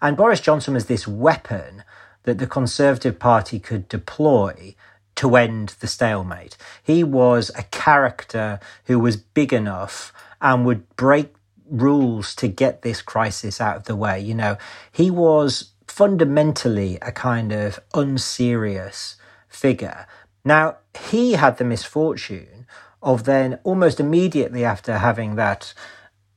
And 0.00 0.16
Boris 0.16 0.40
Johnson 0.40 0.74
was 0.74 0.86
this 0.86 1.08
weapon 1.08 1.84
that 2.24 2.38
the 2.38 2.46
Conservative 2.46 3.18
Party 3.18 3.58
could 3.58 3.88
deploy 3.88 4.74
to 5.16 5.36
end 5.36 5.70
the 5.80 5.86
stalemate. 5.86 6.56
He 6.82 7.04
was 7.04 7.50
a 7.56 7.62
character 7.64 8.60
who 8.84 8.98
was 8.98 9.16
big 9.16 9.52
enough 9.52 10.12
and 10.40 10.66
would 10.66 10.96
break 10.96 11.34
rules 11.70 12.34
to 12.36 12.48
get 12.48 12.82
this 12.82 13.00
crisis 13.00 13.60
out 13.60 13.76
of 13.76 13.84
the 13.84 13.96
way. 13.96 14.20
You 14.20 14.34
know, 14.34 14.58
he 14.90 15.10
was 15.10 15.70
fundamentally 15.86 16.98
a 17.00 17.12
kind 17.12 17.52
of 17.52 17.78
unserious 17.94 19.16
figure. 19.48 20.06
Now, 20.44 20.78
he 20.96 21.32
had 21.32 21.58
the 21.58 21.64
misfortune 21.64 22.66
of 23.02 23.24
then 23.24 23.58
almost 23.64 24.00
immediately 24.00 24.64
after 24.64 24.98
having 24.98 25.36
that 25.36 25.74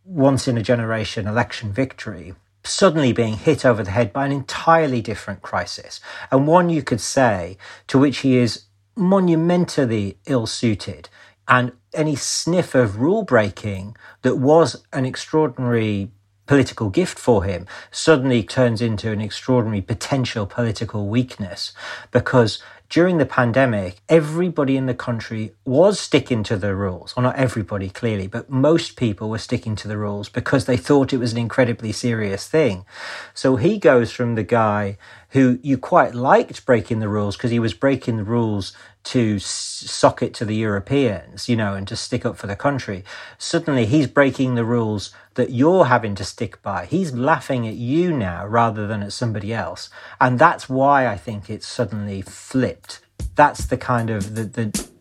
once 0.03 0.47
in 0.47 0.57
a 0.57 0.63
generation 0.63 1.27
election 1.27 1.71
victory, 1.71 2.33
suddenly 2.63 3.13
being 3.13 3.35
hit 3.35 3.65
over 3.65 3.83
the 3.83 3.91
head 3.91 4.11
by 4.11 4.25
an 4.25 4.31
entirely 4.31 5.01
different 5.01 5.41
crisis, 5.41 5.99
and 6.31 6.47
one 6.47 6.69
you 6.69 6.81
could 6.81 7.01
say 7.01 7.57
to 7.87 7.97
which 7.97 8.19
he 8.19 8.37
is 8.37 8.63
monumentally 8.95 10.17
ill 10.25 10.45
suited. 10.45 11.09
And 11.47 11.71
any 11.93 12.15
sniff 12.15 12.75
of 12.75 12.99
rule 12.99 13.23
breaking 13.23 13.95
that 14.21 14.35
was 14.35 14.83
an 14.91 15.05
extraordinary 15.05 16.11
political 16.45 16.89
gift 16.89 17.19
for 17.19 17.43
him 17.43 17.67
suddenly 17.91 18.41
turns 18.41 18.81
into 18.81 19.11
an 19.11 19.21
extraordinary 19.21 19.81
potential 19.81 20.45
political 20.45 21.07
weakness 21.07 21.73
because 22.11 22.61
during 22.89 23.17
the 23.17 23.25
pandemic, 23.25 23.99
everybody 24.07 24.77
in 24.77 24.85
the 24.85 24.93
country 24.93 25.53
was 25.65 25.99
sticking 25.99 26.43
to 26.43 26.55
the 26.55 26.73
rules. 26.73 27.15
Well, 27.15 27.23
not 27.23 27.35
everybody, 27.35 27.89
clearly, 27.89 28.27
but 28.27 28.49
most 28.49 28.95
people 28.95 29.29
were 29.29 29.37
sticking 29.37 29.75
to 29.77 29.87
the 29.87 29.97
rules 29.97 30.29
because 30.29 30.65
they 30.65 30.77
thought 30.77 31.11
it 31.11 31.17
was 31.17 31.33
an 31.33 31.37
incredibly 31.37 31.91
serious 31.91 32.47
thing. 32.47 32.85
So 33.33 33.57
he 33.57 33.77
goes 33.77 34.11
from 34.11 34.35
the 34.35 34.43
guy 34.43 34.97
who 35.29 35.59
you 35.61 35.77
quite 35.77 36.15
liked 36.15 36.65
breaking 36.65 36.99
the 36.99 37.09
rules 37.09 37.35
because 37.35 37.51
he 37.51 37.59
was 37.59 37.73
breaking 37.73 38.17
the 38.17 38.23
rules 38.23 38.73
to 39.03 39.39
sock 39.39 40.21
it 40.21 40.33
to 40.33 40.45
the 40.45 40.55
Europeans, 40.55 41.47
you 41.47 41.55
know, 41.55 41.73
and 41.73 41.87
to 41.87 41.95
stick 41.95 42.25
up 42.25 42.37
for 42.37 42.47
the 42.47 42.55
country. 42.55 43.03
Suddenly 43.37 43.85
he's 43.85 44.07
breaking 44.07 44.55
the 44.55 44.65
rules 44.65 45.13
that 45.35 45.51
you're 45.51 45.85
having 45.85 46.13
to 46.15 46.25
stick 46.25 46.61
by. 46.61 46.85
He's 46.85 47.13
laughing 47.13 47.67
at 47.67 47.75
you 47.75 48.11
now 48.11 48.45
rather 48.45 48.85
than 48.85 49.01
at 49.01 49.13
somebody 49.13 49.53
else. 49.53 49.89
And 50.19 50.37
that's 50.37 50.67
why 50.67 51.07
I 51.07 51.15
think 51.15 51.49
it's 51.49 51.67
suddenly 51.67 52.21
flipped. 52.21 53.01
That's 53.35 53.65
the 53.65 53.77
kind 53.77 54.09
of 54.09 54.35
the, 54.35 54.43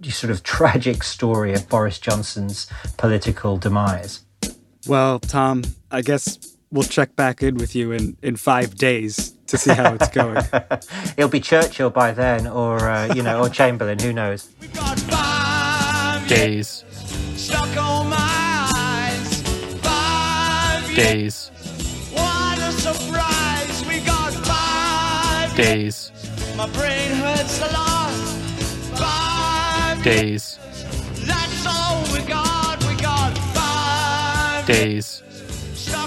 the 0.01 0.11
sort 0.11 0.31
of 0.31 0.43
tragic 0.45 1.03
story 1.03 1.53
of 1.53 1.69
Boris 1.69 1.99
Johnson's 1.99 2.69
political 2.97 3.57
demise. 3.57 4.21
Well, 4.87 5.19
Tom, 5.19 5.65
I 5.91 6.03
guess 6.03 6.56
we'll 6.71 6.85
check 6.85 7.17
back 7.17 7.43
in 7.43 7.57
with 7.57 7.75
you 7.75 7.93
in, 7.93 8.17
in 8.23 8.37
five 8.37 8.75
days 8.75 9.33
to 9.47 9.59
see 9.59 9.73
how 9.73 9.95
it's 9.95 10.09
going. 10.09 10.45
It'll 11.17 11.31
be 11.31 11.41
Churchill 11.41 11.91
by 11.91 12.13
then, 12.13 12.47
or 12.47 12.79
uh, 12.89 13.13
you 13.15 13.23
know, 13.23 13.43
or 13.43 13.49
Chamberlain. 13.49 13.99
Who 13.99 14.13
knows? 14.13 14.47
Days. 16.29 16.85
Stuck 17.37 17.77
on 17.77 18.09
my 18.11 18.71
eyes. 18.75 19.43
Five 19.81 20.95
Days. 20.97 21.51
What 22.13 22.59
a 22.59 22.73
surprise. 22.73 23.85
We 23.87 24.01
got 24.01 24.33
five 24.33 25.57
Days. 25.57 26.11
My 26.57 26.69
brain 26.71 27.13
hurts 27.13 27.61
a 27.61 27.73
lot. 27.73 28.11
Five 28.99 30.03
Days. 30.03 30.59
That's 31.25 31.67
all 31.67 32.03
we 32.13 32.27
got. 32.27 32.85
We 32.87 32.97
got 32.97 33.39
five 33.55 34.67
Days. 34.67 35.23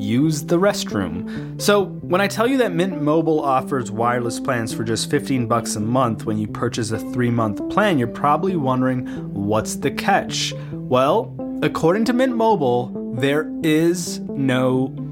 use 0.00 0.42
the 0.42 0.58
restroom. 0.58 1.60
So, 1.60 1.84
when 1.84 2.20
I 2.20 2.26
tell 2.26 2.46
you 2.46 2.56
that 2.58 2.72
Mint 2.72 3.02
Mobile 3.02 3.40
offers 3.40 3.90
wireless 3.90 4.40
plans 4.40 4.72
for 4.72 4.82
just 4.82 5.10
15 5.10 5.46
bucks 5.46 5.76
a 5.76 5.80
month 5.80 6.24
when 6.24 6.38
you 6.38 6.48
purchase 6.48 6.90
a 6.90 6.98
3-month 6.98 7.68
plan, 7.70 7.98
you're 7.98 8.08
probably 8.08 8.56
wondering 8.56 9.06
what's 9.34 9.76
the 9.76 9.90
catch? 9.90 10.54
Well, 10.72 11.34
according 11.62 12.06
to 12.06 12.12
Mint 12.12 12.34
Mobile, 12.34 13.14
there 13.16 13.52
is 13.62 14.20
no 14.20 14.88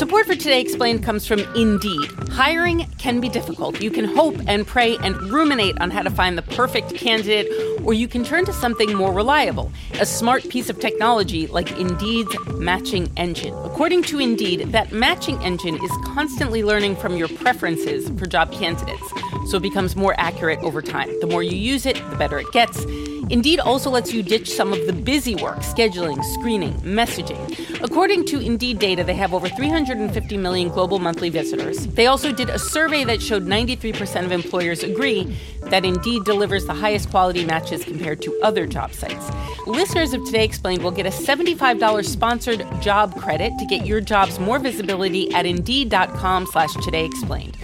Support 0.00 0.24
for 0.24 0.34
Today 0.34 0.62
Explained 0.62 1.04
comes 1.04 1.26
from 1.26 1.40
Indeed. 1.54 2.10
Hiring 2.30 2.86
can 2.96 3.20
be 3.20 3.28
difficult. 3.28 3.82
You 3.82 3.90
can 3.90 4.06
hope 4.06 4.34
and 4.46 4.66
pray 4.66 4.96
and 4.96 5.14
ruminate 5.30 5.78
on 5.78 5.90
how 5.90 6.00
to 6.00 6.08
find 6.08 6.38
the 6.38 6.42
perfect 6.42 6.94
candidate, 6.94 7.46
or 7.84 7.92
you 7.92 8.08
can 8.08 8.24
turn 8.24 8.46
to 8.46 8.52
something 8.54 8.94
more 8.94 9.12
reliable 9.12 9.70
a 10.00 10.06
smart 10.06 10.48
piece 10.48 10.70
of 10.70 10.80
technology 10.80 11.48
like 11.48 11.78
Indeed's 11.78 12.34
matching 12.54 13.12
engine. 13.18 13.52
According 13.62 14.04
to 14.04 14.18
Indeed, 14.18 14.72
that 14.72 14.90
matching 14.90 15.36
engine 15.42 15.74
is 15.74 15.90
constantly 16.06 16.64
learning 16.64 16.96
from 16.96 17.18
your 17.18 17.28
preferences 17.28 18.08
for 18.18 18.24
job 18.24 18.50
candidates, 18.52 19.06
so 19.50 19.58
it 19.58 19.62
becomes 19.62 19.96
more 19.96 20.14
accurate 20.16 20.60
over 20.60 20.80
time. 20.80 21.10
The 21.20 21.26
more 21.26 21.42
you 21.42 21.58
use 21.58 21.84
it, 21.84 21.96
the 22.08 22.16
better 22.16 22.38
it 22.38 22.50
gets. 22.52 22.86
Indeed 23.30 23.60
also 23.60 23.90
lets 23.90 24.12
you 24.12 24.24
ditch 24.24 24.50
some 24.50 24.72
of 24.72 24.86
the 24.86 24.92
busy 24.92 25.36
work, 25.36 25.58
scheduling, 25.58 26.24
screening, 26.34 26.72
messaging. 26.80 27.80
According 27.80 28.26
to 28.26 28.40
Indeed 28.40 28.80
data, 28.80 29.04
they 29.04 29.14
have 29.14 29.32
over 29.32 29.48
350 29.90 30.36
million 30.36 30.68
global 30.68 31.00
monthly 31.00 31.30
visitors. 31.30 31.84
They 31.88 32.06
also 32.06 32.30
did 32.30 32.48
a 32.48 32.60
survey 32.60 33.02
that 33.02 33.20
showed 33.20 33.44
93% 33.44 34.24
of 34.24 34.30
employers 34.30 34.84
agree 34.84 35.36
that 35.62 35.84
Indeed 35.84 36.22
delivers 36.24 36.64
the 36.66 36.74
highest 36.74 37.10
quality 37.10 37.44
matches 37.44 37.82
compared 37.82 38.22
to 38.22 38.38
other 38.40 38.66
job 38.68 38.92
sites. 38.92 39.32
Listeners 39.66 40.12
of 40.12 40.24
Today 40.26 40.44
Explained 40.44 40.84
will 40.84 40.92
get 40.92 41.06
a 41.06 41.10
$75 41.10 42.04
sponsored 42.04 42.64
job 42.80 43.16
credit 43.16 43.52
to 43.58 43.66
get 43.66 43.84
your 43.84 44.00
jobs 44.00 44.38
more 44.38 44.60
visibility 44.60 45.32
at 45.32 45.44
Indeed.com 45.44 46.46
slash 46.46 46.72
Today 46.84 47.04
Explained. 47.04 47.56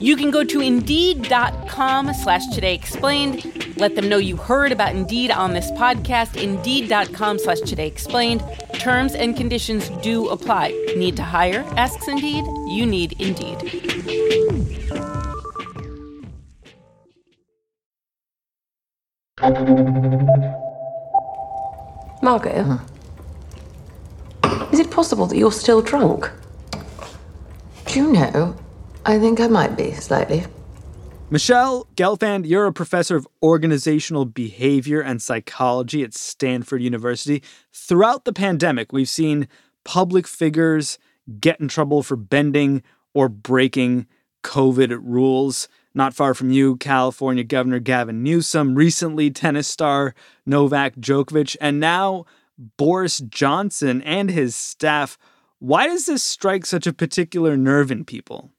You 0.00 0.16
can 0.16 0.30
go 0.30 0.44
to 0.44 0.60
Indeed.com 0.60 2.14
slash 2.14 2.46
Today 2.54 2.74
Explained. 2.74 3.55
Let 3.76 3.94
them 3.94 4.08
know 4.08 4.16
you 4.16 4.36
heard 4.36 4.72
about 4.72 4.94
Indeed 4.94 5.30
on 5.30 5.52
this 5.52 5.70
podcast. 5.72 6.40
Indeed.com 6.42 7.38
slash 7.38 7.60
Today 7.60 7.86
Explained. 7.86 8.42
Terms 8.74 9.14
and 9.14 9.36
conditions 9.36 9.90
do 10.02 10.28
apply. 10.28 10.70
Need 10.96 11.16
to 11.16 11.22
hire? 11.22 11.60
Asks 11.76 12.08
Indeed. 12.08 12.44
You 12.68 12.86
need 12.86 13.20
Indeed. 13.20 13.58
Margot, 22.22 22.80
is 24.72 24.80
it 24.80 24.90
possible 24.90 25.26
that 25.26 25.36
you're 25.36 25.52
still 25.52 25.82
drunk? 25.82 26.30
Do 27.84 28.00
you 28.00 28.10
know? 28.10 28.56
I 29.04 29.18
think 29.18 29.38
I 29.38 29.46
might 29.46 29.76
be 29.76 29.92
slightly. 29.92 30.44
Michelle 31.28 31.88
Gelfand, 31.96 32.46
you're 32.46 32.66
a 32.66 32.72
professor 32.72 33.16
of 33.16 33.26
organizational 33.42 34.26
behavior 34.26 35.00
and 35.00 35.20
psychology 35.20 36.04
at 36.04 36.14
Stanford 36.14 36.80
University. 36.80 37.42
Throughout 37.72 38.24
the 38.24 38.32
pandemic, 38.32 38.92
we've 38.92 39.08
seen 39.08 39.48
public 39.82 40.28
figures 40.28 41.00
get 41.40 41.58
in 41.58 41.66
trouble 41.66 42.04
for 42.04 42.14
bending 42.14 42.84
or 43.12 43.28
breaking 43.28 44.06
COVID 44.44 44.96
rules. 45.02 45.68
Not 45.94 46.14
far 46.14 46.32
from 46.32 46.52
you, 46.52 46.76
California 46.76 47.42
Governor 47.42 47.80
Gavin 47.80 48.22
Newsom, 48.22 48.76
recently 48.76 49.28
tennis 49.28 49.66
star 49.66 50.14
Novak 50.46 50.94
Djokovic, 50.94 51.56
and 51.60 51.80
now 51.80 52.24
Boris 52.76 53.18
Johnson 53.18 54.00
and 54.02 54.30
his 54.30 54.54
staff. 54.54 55.18
Why 55.58 55.88
does 55.88 56.06
this 56.06 56.22
strike 56.22 56.66
such 56.66 56.86
a 56.86 56.92
particular 56.92 57.56
nerve 57.56 57.90
in 57.90 58.04
people? 58.04 58.52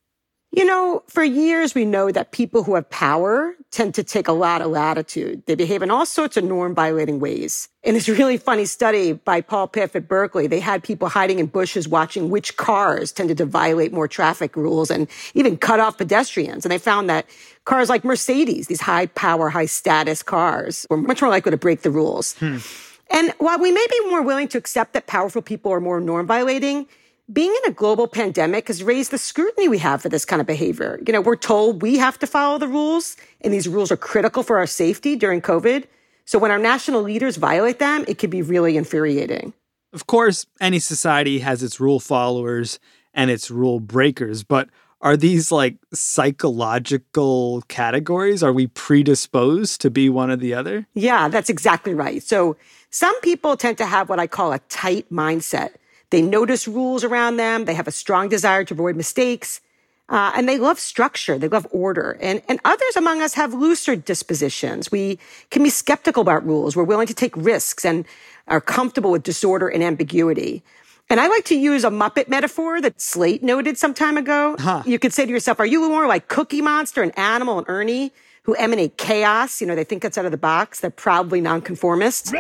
You 0.58 0.66
know, 0.66 1.04
for 1.06 1.24
years 1.24 1.76
we 1.76 1.86
know 1.86 2.12
that 2.12 2.32
people 2.32 2.64
who 2.64 2.74
have 2.74 2.90
power 2.90 3.54
tend 3.70 3.94
to 3.94 4.04
take 4.04 4.28
a 4.28 4.32
lot 4.32 4.64
of 4.64 4.72
latitude. 4.72 5.44
They 5.46 5.54
behave 5.54 5.84
in 5.84 5.92
all 5.92 6.04
sorts 6.04 6.36
of 6.36 6.46
norm 6.46 6.74
violating 6.74 7.20
ways. 7.20 7.70
In 7.84 7.94
this 7.94 8.10
really 8.10 8.38
funny 8.38 8.66
study 8.66 9.14
by 9.14 9.42
Paul 9.42 9.68
Piff 9.68 9.96
at 9.96 10.08
Berkeley, 10.08 10.48
they 10.48 10.60
had 10.60 10.82
people 10.82 11.10
hiding 11.10 11.38
in 11.38 11.46
bushes 11.46 11.88
watching 11.88 12.32
which 12.32 12.58
cars 12.58 13.12
tended 13.12 13.38
to 13.38 13.46
violate 13.46 13.94
more 13.94 14.08
traffic 14.08 14.56
rules 14.56 14.90
and 14.90 15.08
even 15.36 15.58
cut 15.58 15.80
off 15.80 16.00
pedestrians. 16.00 16.66
And 16.66 16.72
they 16.72 16.80
found 16.80 17.08
that 17.08 17.28
cars 17.66 17.88
like 17.88 18.04
Mercedes, 18.04 18.66
these 18.66 18.82
high 18.82 19.06
power, 19.06 19.50
high 19.50 19.68
status 19.68 20.24
cars, 20.24 20.88
were 20.90 20.98
much 20.98 21.22
more 21.22 21.30
likely 21.30 21.52
to 21.52 21.58
break 21.58 21.84
the 21.84 21.92
rules. 21.92 22.34
Hmm. 22.34 22.58
And 23.12 23.32
while 23.38 23.60
we 23.60 23.72
may 23.72 23.86
be 23.92 24.10
more 24.10 24.24
willing 24.24 24.48
to 24.48 24.58
accept 24.58 24.94
that 24.94 25.06
powerful 25.06 25.44
people 25.44 25.72
are 25.72 25.80
more 25.80 26.02
norm 26.02 26.26
violating, 26.26 26.88
being 27.32 27.54
in 27.64 27.72
a 27.72 27.74
global 27.74 28.08
pandemic 28.08 28.68
has 28.68 28.84
raised 28.84 29.12
the 29.12 29.18
scrutiny 29.18 29.68
we 29.68 29.80
have 29.80 30.02
for 30.02 30.10
this 30.10 30.26
kind 30.26 30.40
of 30.40 30.48
behavior. 30.48 31.00
You 31.06 31.14
know, 31.14 31.22
we're 31.22 31.36
told 31.36 31.82
we 31.82 31.98
have 31.98 32.18
to 32.20 32.28
follow 32.28 32.58
the 32.58 32.68
rules, 32.68 33.18
and 33.42 33.54
these 33.54 33.68
rules 33.68 33.92
are 33.92 33.98
critical 33.98 34.44
for 34.44 34.58
our 34.58 34.68
safety 34.68 35.16
during 35.16 35.42
COVID. 35.42 35.86
So 36.26 36.40
when 36.40 36.52
our 36.52 36.60
national 36.60 37.02
leaders 37.02 37.38
violate 37.38 37.80
them, 37.80 38.06
it 38.08 38.18
can 38.18 38.30
be 38.30 38.42
really 38.42 38.78
infuriating. 38.78 39.54
Of 39.94 40.08
course, 40.08 40.46
any 40.60 40.80
society 40.80 41.40
has 41.40 41.64
its 41.64 41.80
rule 41.80 42.00
followers 42.00 42.80
and 43.14 43.32
its 43.32 43.50
rule 43.50 43.80
breakers, 43.80 44.44
but 44.44 44.70
are 45.02 45.16
these 45.16 45.52
like 45.52 45.78
psychological 45.94 47.64
categories? 47.68 48.42
Are 48.44 48.54
we 48.54 48.68
predisposed 48.68 49.80
to 49.82 49.90
be 49.90 50.10
one 50.10 50.32
or 50.32 50.36
the 50.36 50.54
other? 50.54 50.88
Yeah, 50.94 51.28
that's 51.28 51.50
exactly 51.50 51.94
right. 51.94 52.24
So 52.24 52.58
some 52.90 53.20
people 53.22 53.58
tend 53.58 53.78
to 53.78 53.86
have 53.86 54.10
what 54.10 54.20
I 54.20 54.28
call 54.28 54.54
a 54.54 54.60
tight 54.70 55.10
mindset. 55.12 55.72
They 56.10 56.22
notice 56.22 56.68
rules 56.68 57.04
around 57.04 57.38
them. 57.38 57.66
They 57.66 57.74
have 57.74 57.88
a 57.88 57.92
strong 57.92 58.30
desire 58.30 58.64
to 58.66 58.74
avoid 58.74 58.96
mistakes. 58.96 59.62
Uh, 60.10 60.32
and 60.36 60.48
they 60.48 60.58
love 60.58 60.80
structure. 60.80 61.38
They 61.38 61.50
love 61.50 61.68
order. 61.72 62.18
And, 62.22 62.42
and 62.48 62.62
others 62.64 62.96
among 62.96 63.22
us 63.22 63.34
have 63.34 63.54
looser 63.54 63.96
dispositions. 63.96 64.90
We 64.90 65.20
can 65.52 65.64
be 65.64 65.70
skeptical 65.70 66.22
about 66.22 66.46
rules. 66.46 66.78
We're 66.78 66.86
willing 66.86 67.08
to 67.08 67.14
take 67.14 67.36
risks 67.36 67.84
and 67.84 68.06
are 68.48 68.62
comfortable 68.62 69.12
with 69.12 69.24
disorder 69.24 69.68
and 69.68 69.84
ambiguity. 69.84 70.64
And 71.10 71.20
I 71.20 71.28
like 71.28 71.44
to 71.46 71.56
use 71.56 71.84
a 71.84 71.90
Muppet 71.90 72.30
metaphor 72.30 72.80
that 72.82 73.02
Slate 73.02 73.44
noted 73.44 73.78
some 73.78 73.94
time 73.94 74.18
ago. 74.18 74.56
Huh. 74.60 74.84
You 74.86 75.00
could 75.00 75.14
say 75.14 75.26
to 75.26 75.32
yourself, 75.32 75.60
are 75.60 75.66
you 75.66 75.88
more 75.90 76.08
like 76.08 76.28
Cookie 76.30 76.62
Monster 76.62 77.04
and 77.04 77.18
Animal 77.18 77.60
and 77.60 77.70
Ernie 77.70 78.14
who 78.44 78.56
emanate 78.56 78.98
chaos? 78.98 79.60
You 79.60 79.68
know, 79.68 79.76
they 79.76 79.84
think 79.84 80.06
outside 80.06 80.26
of 80.26 80.32
the 80.32 80.38
box. 80.38 80.80
They're 80.80 80.90
proudly 80.90 81.42
nonconformist. 81.42 82.34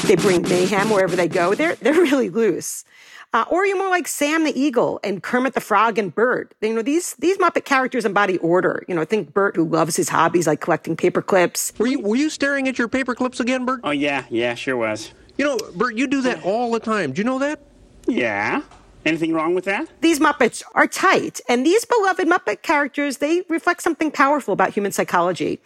they 0.05 0.15
bring 0.15 0.41
mayhem 0.43 0.89
wherever 0.89 1.15
they 1.15 1.27
go. 1.27 1.55
They're, 1.55 1.75
they're 1.75 1.93
really 2.01 2.29
loose. 2.29 2.85
Uh, 3.33 3.43
or 3.49 3.65
are 3.65 3.75
more 3.75 3.89
like 3.89 4.07
Sam 4.07 4.45
the 4.45 4.57
Eagle 4.57 4.99
and 5.03 5.21
Kermit 5.21 5.55
the 5.55 5.59
Frog 5.59 5.97
and 5.97 6.13
Bert? 6.13 6.53
You 6.61 6.73
know, 6.73 6.81
these, 6.81 7.15
these 7.15 7.37
Muppet 7.37 7.65
characters 7.65 8.05
embody 8.05 8.37
order. 8.37 8.85
You 8.87 8.95
know, 8.95 9.03
think 9.03 9.33
Bert 9.33 9.55
who 9.55 9.65
loves 9.67 9.95
his 9.95 10.07
hobbies 10.07 10.47
like 10.47 10.61
collecting 10.61 10.95
paper 10.95 11.21
clips. 11.21 11.73
Were 11.77 11.87
you, 11.87 11.99
were 11.99 12.15
you 12.15 12.29
staring 12.29 12.67
at 12.67 12.77
your 12.77 12.87
paper 12.87 13.13
clips 13.13 13.39
again, 13.39 13.65
Bert? 13.65 13.81
Oh, 13.83 13.91
yeah, 13.91 14.25
yeah, 14.29 14.53
sure 14.55 14.77
was. 14.77 15.11
You 15.37 15.45
know, 15.45 15.57
Bert, 15.75 15.95
you 15.95 16.07
do 16.07 16.21
that 16.21 16.43
all 16.45 16.71
the 16.71 16.79
time. 16.79 17.11
Do 17.11 17.19
you 17.19 17.25
know 17.25 17.39
that? 17.39 17.59
Yeah. 18.07 18.61
Anything 19.05 19.33
wrong 19.33 19.53
with 19.53 19.65
that? 19.65 19.87
These 20.01 20.19
Muppets 20.19 20.63
are 20.73 20.87
tight, 20.87 21.39
and 21.47 21.65
these 21.65 21.85
beloved 21.85 22.27
Muppet 22.27 22.63
characters, 22.63 23.17
they 23.17 23.43
reflect 23.49 23.83
something 23.83 24.09
powerful 24.09 24.53
about 24.53 24.73
human 24.73 24.91
psychology. 24.91 25.59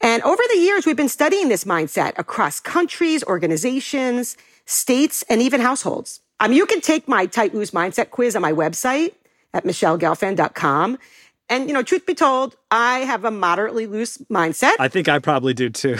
And 0.00 0.22
over 0.22 0.42
the 0.50 0.58
years, 0.58 0.86
we've 0.86 0.96
been 0.96 1.08
studying 1.08 1.48
this 1.48 1.64
mindset 1.64 2.18
across 2.18 2.58
countries, 2.58 3.22
organizations, 3.24 4.36
states, 4.64 5.22
and 5.28 5.42
even 5.42 5.60
households. 5.60 6.20
Um, 6.40 6.52
you 6.52 6.64
can 6.64 6.80
take 6.80 7.06
my 7.06 7.26
tight 7.26 7.54
loose 7.54 7.72
mindset 7.72 8.10
quiz 8.10 8.34
on 8.34 8.42
my 8.42 8.52
website 8.52 9.12
at 9.52 9.64
michellegelfand.com. 9.64 10.98
And, 11.50 11.66
you 11.66 11.74
know, 11.74 11.82
truth 11.82 12.06
be 12.06 12.14
told, 12.14 12.54
I 12.70 13.00
have 13.00 13.24
a 13.24 13.30
moderately 13.32 13.88
loose 13.88 14.18
mindset. 14.30 14.74
I 14.78 14.86
think 14.86 15.08
I 15.08 15.18
probably 15.18 15.52
do 15.52 15.68
too. 15.68 15.96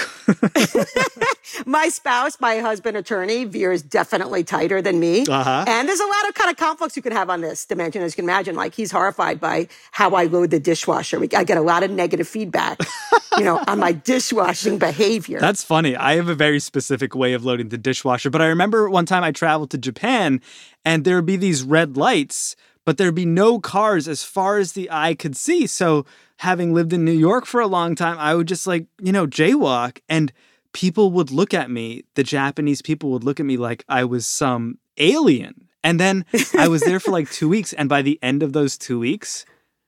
my 1.67 1.89
spouse, 1.89 2.41
my 2.41 2.59
husband 2.59 2.97
attorney, 2.97 3.47
veers 3.47 3.83
definitely 3.83 4.45
tighter 4.45 4.81
than 4.81 5.01
me. 5.01 5.27
Uh-huh. 5.27 5.65
And 5.67 5.89
there's 5.89 5.99
a 5.99 6.07
lot 6.07 6.29
of 6.29 6.35
kind 6.35 6.53
of 6.53 6.57
conflicts 6.57 6.95
you 6.95 7.03
can 7.03 7.11
have 7.11 7.29
on 7.29 7.41
this 7.41 7.67
dimension, 7.67 8.01
as 8.01 8.13
you 8.13 8.23
can 8.23 8.27
imagine. 8.27 8.55
Like 8.55 8.75
he's 8.75 8.93
horrified 8.93 9.41
by 9.41 9.67
how 9.91 10.11
I 10.11 10.27
load 10.27 10.53
the 10.53 10.61
dishwasher. 10.61 11.19
We, 11.19 11.29
I 11.37 11.43
get 11.43 11.59
a 11.59 11.63
lot 11.63 11.83
of 11.83 11.91
negative 11.91 12.29
feedback, 12.29 12.79
you 13.37 13.43
know, 13.43 13.61
on 13.67 13.81
my 13.81 13.91
dishwashing 13.91 14.79
behavior. 14.79 15.41
That's 15.41 15.65
funny. 15.65 15.97
I 15.97 16.15
have 16.15 16.29
a 16.29 16.37
very 16.37 16.61
specific 16.61 17.17
way 17.17 17.33
of 17.33 17.45
loading 17.45 17.71
the 17.71 17.79
dishwasher, 17.79 18.31
but 18.31 18.41
I 18.41 18.47
remember 18.47 18.89
one 18.89 19.05
time 19.05 19.25
I 19.25 19.33
traveled 19.33 19.71
to 19.71 19.79
Japan 19.79 20.41
and 20.85 21.05
there 21.05 21.17
would 21.17 21.27
be 21.27 21.37
these 21.37 21.65
red 21.65 21.97
lights 21.97 22.55
but 22.85 22.97
there'd 22.97 23.15
be 23.15 23.27
no 23.27 23.59
cars 23.59 24.09
as 24.09 24.25
far 24.25 24.59
as 24.59 24.73
the 24.73 24.91
eye 24.91 25.15
could 25.15 25.37
see. 25.37 25.67
So, 25.67 26.07
having 26.39 26.73
lived 26.73 26.93
in 26.93 27.05
New 27.05 27.13
York 27.13 27.47
for 27.47 27.61
a 27.61 27.67
long 27.67 27.95
time, 27.95 28.19
I 28.19 28.35
would 28.35 28.49
just 28.49 28.67
like, 28.67 28.87
you 29.01 29.13
know, 29.13 29.27
jaywalk 29.27 29.99
and 30.09 30.33
people 30.73 31.11
would 31.13 31.31
look 31.31 31.53
at 31.53 31.71
me, 31.71 32.05
the 32.15 32.23
Japanese 32.23 32.83
people 32.83 33.11
would 33.11 33.25
look 33.25 33.41
at 33.41 33.47
me 33.47 33.57
like 33.57 33.85
I 33.89 34.05
was 34.05 34.27
some 34.27 34.79
alien. 34.99 35.69
And 35.83 35.99
then 35.99 36.25
I 36.57 36.69
was 36.69 36.83
there 36.83 37.01
for 37.01 37.11
like 37.11 37.31
two 37.33 37.49
weeks. 37.49 37.73
And 37.73 37.89
by 37.89 38.03
the 38.03 38.19
end 38.23 38.43
of 38.43 38.53
those 38.53 38.77
two 38.77 38.99
weeks, 38.99 39.45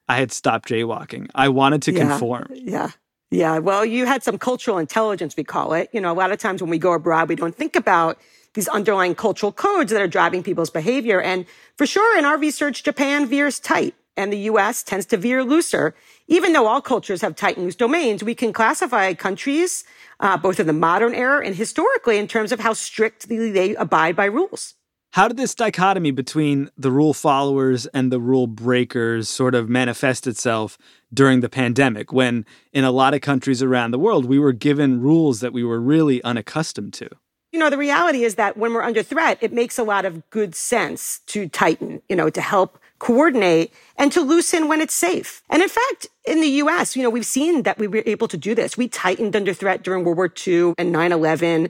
I 0.07 0.17
had 0.17 0.31
stopped 0.31 0.67
jaywalking. 0.67 1.27
I 1.35 1.49
wanted 1.49 1.81
to 1.83 1.93
yeah, 1.93 2.07
conform. 2.07 2.47
Yeah. 2.51 2.89
Yeah. 3.31 3.59
Well, 3.59 3.85
you 3.85 4.05
had 4.05 4.23
some 4.23 4.37
cultural 4.37 4.77
intelligence, 4.77 5.35
we 5.35 5.43
call 5.43 5.73
it. 5.73 5.89
You 5.91 6.01
know, 6.01 6.11
a 6.11 6.13
lot 6.13 6.31
of 6.31 6.39
times 6.39 6.61
when 6.61 6.69
we 6.69 6.77
go 6.77 6.93
abroad, 6.93 7.29
we 7.29 7.35
don't 7.35 7.55
think 7.55 7.75
about 7.75 8.19
these 8.53 8.67
underlying 8.67 9.15
cultural 9.15 9.51
codes 9.51 9.91
that 9.91 10.01
are 10.01 10.07
driving 10.07 10.43
people's 10.43 10.69
behavior. 10.69 11.21
And 11.21 11.45
for 11.75 11.85
sure, 11.85 12.17
in 12.17 12.25
our 12.25 12.37
research, 12.37 12.83
Japan 12.83 13.25
veers 13.25 13.59
tight 13.59 13.95
and 14.15 14.31
the 14.31 14.37
US 14.49 14.83
tends 14.83 15.05
to 15.07 15.17
veer 15.17 15.43
looser. 15.43 15.95
Even 16.27 16.53
though 16.53 16.67
all 16.67 16.81
cultures 16.81 17.21
have 17.21 17.35
tight 17.35 17.57
and 17.57 17.65
loose 17.65 17.75
domains, 17.75 18.23
we 18.23 18.35
can 18.35 18.53
classify 18.53 19.13
countries, 19.13 19.83
uh, 20.19 20.37
both 20.37 20.59
in 20.59 20.67
the 20.67 20.73
modern 20.73 21.13
era 21.13 21.45
and 21.45 21.55
historically, 21.55 22.17
in 22.17 22.27
terms 22.27 22.51
of 22.51 22.59
how 22.59 22.73
strictly 22.73 23.51
they 23.51 23.75
abide 23.75 24.15
by 24.15 24.25
rules. 24.25 24.75
How 25.13 25.27
did 25.27 25.37
this 25.37 25.53
dichotomy 25.53 26.09
between 26.09 26.71
the 26.75 26.89
rule 26.89 27.13
followers 27.13 27.85
and 27.87 28.11
the 28.11 28.19
rule 28.19 28.47
breakers 28.47 29.29
sort 29.29 29.53
of 29.53 29.69
manifest 29.69 30.25
itself 30.25 30.75
during 31.13 31.41
the 31.41 31.49
pandemic 31.49 32.11
when, 32.11 32.47
in 32.71 32.83
a 32.83 32.89
lot 32.89 33.13
of 33.13 33.21
countries 33.21 33.61
around 33.61 33.91
the 33.91 33.99
world, 33.99 34.25
we 34.25 34.39
were 34.39 34.53
given 34.53 35.01
rules 35.01 35.39
that 35.41 35.53
we 35.53 35.63
were 35.63 35.79
really 35.79 36.23
unaccustomed 36.23 36.93
to? 36.95 37.09
You 37.53 37.59
know, 37.59 37.69
the 37.69 37.77
reality 37.77 38.23
is 38.23 38.33
that 38.35 38.57
when 38.57 38.73
we're 38.73 38.81
under 38.81 39.03
threat, 39.03 39.37
it 39.39 39.53
makes 39.53 39.77
a 39.77 39.83
lot 39.83 40.05
of 40.05 40.27
good 40.31 40.55
sense 40.55 41.19
to 41.27 41.47
tighten, 41.47 42.01
you 42.09 42.15
know, 42.15 42.31
to 42.31 42.41
help 42.41 42.79
coordinate 42.97 43.71
and 43.95 44.11
to 44.11 44.21
loosen 44.21 44.67
when 44.67 44.81
it's 44.81 44.95
safe. 44.95 45.43
And 45.51 45.61
in 45.61 45.69
fact, 45.69 46.07
in 46.25 46.41
the 46.41 46.47
US, 46.47 46.95
you 46.95 47.03
know, 47.03 47.11
we've 47.11 47.27
seen 47.27 47.61
that 47.61 47.77
we 47.77 47.85
were 47.85 48.01
able 48.07 48.27
to 48.29 48.37
do 48.37 48.55
this. 48.55 48.75
We 48.75 48.87
tightened 48.87 49.35
under 49.35 49.53
threat 49.53 49.83
during 49.83 50.03
World 50.03 50.17
War 50.17 50.33
II 50.47 50.73
and 50.79 50.95
9-11. 50.95 51.69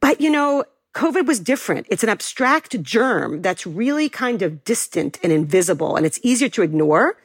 But, 0.00 0.20
you 0.20 0.28
know, 0.28 0.64
COVID 0.92 1.24
was 1.24 1.40
different. 1.40 1.86
It's 1.88 2.02
an 2.02 2.10
abstract 2.10 2.82
germ 2.82 3.40
that's 3.40 3.66
really 3.66 4.10
kind 4.10 4.42
of 4.42 4.64
distant 4.64 5.18
and 5.22 5.32
invisible 5.32 5.96
and 5.96 6.04
it's 6.04 6.20
easier 6.22 6.50
to 6.50 6.60
ignore. 6.60 7.16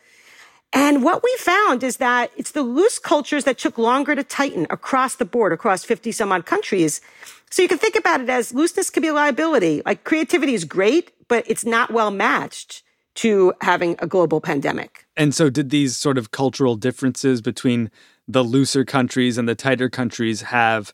And 0.74 1.04
what 1.04 1.22
we 1.24 1.36
found 1.38 1.84
is 1.84 1.98
that 1.98 2.32
it's 2.38 2.52
the 2.52 2.62
loose 2.62 2.98
cultures 2.98 3.44
that 3.44 3.58
took 3.58 3.78
longer 3.78 4.16
to 4.16 4.24
tighten 4.24 4.68
across 4.70 5.16
the 5.16 5.26
board, 5.26 5.52
across 5.52 5.84
50 5.84 6.12
some 6.12 6.32
odd 6.32 6.46
countries. 6.46 7.02
So 7.50 7.62
you 7.62 7.68
can 7.68 7.78
think 7.78 7.96
about 7.96 8.22
it 8.22 8.30
as 8.30 8.54
looseness 8.54 8.90
could 8.90 9.02
be 9.02 9.10
a 9.10 9.14
liability. 9.14 9.82
Like 9.86 10.06
creativity 10.06 10.54
is 10.54 10.64
great, 10.64 11.12
but 11.28 11.44
it's 11.48 11.66
not 11.66 11.92
well 11.92 12.12
matched 12.12 12.84
to 13.16 13.54
having 13.60 13.98
a 14.00 14.08
global 14.08 14.40
pandemic. 14.40 15.06
And 15.18 15.36
so 15.36 15.50
did 15.50 15.70
these 15.70 15.98
sort 15.98 16.18
of 16.18 16.32
cultural 16.32 16.76
differences 16.76 17.42
between 17.42 17.92
the 18.26 18.44
looser 18.44 18.86
countries 18.86 19.38
and 19.38 19.50
the 19.50 19.56
tighter 19.56 19.90
countries 19.90 20.42
have 20.44 20.94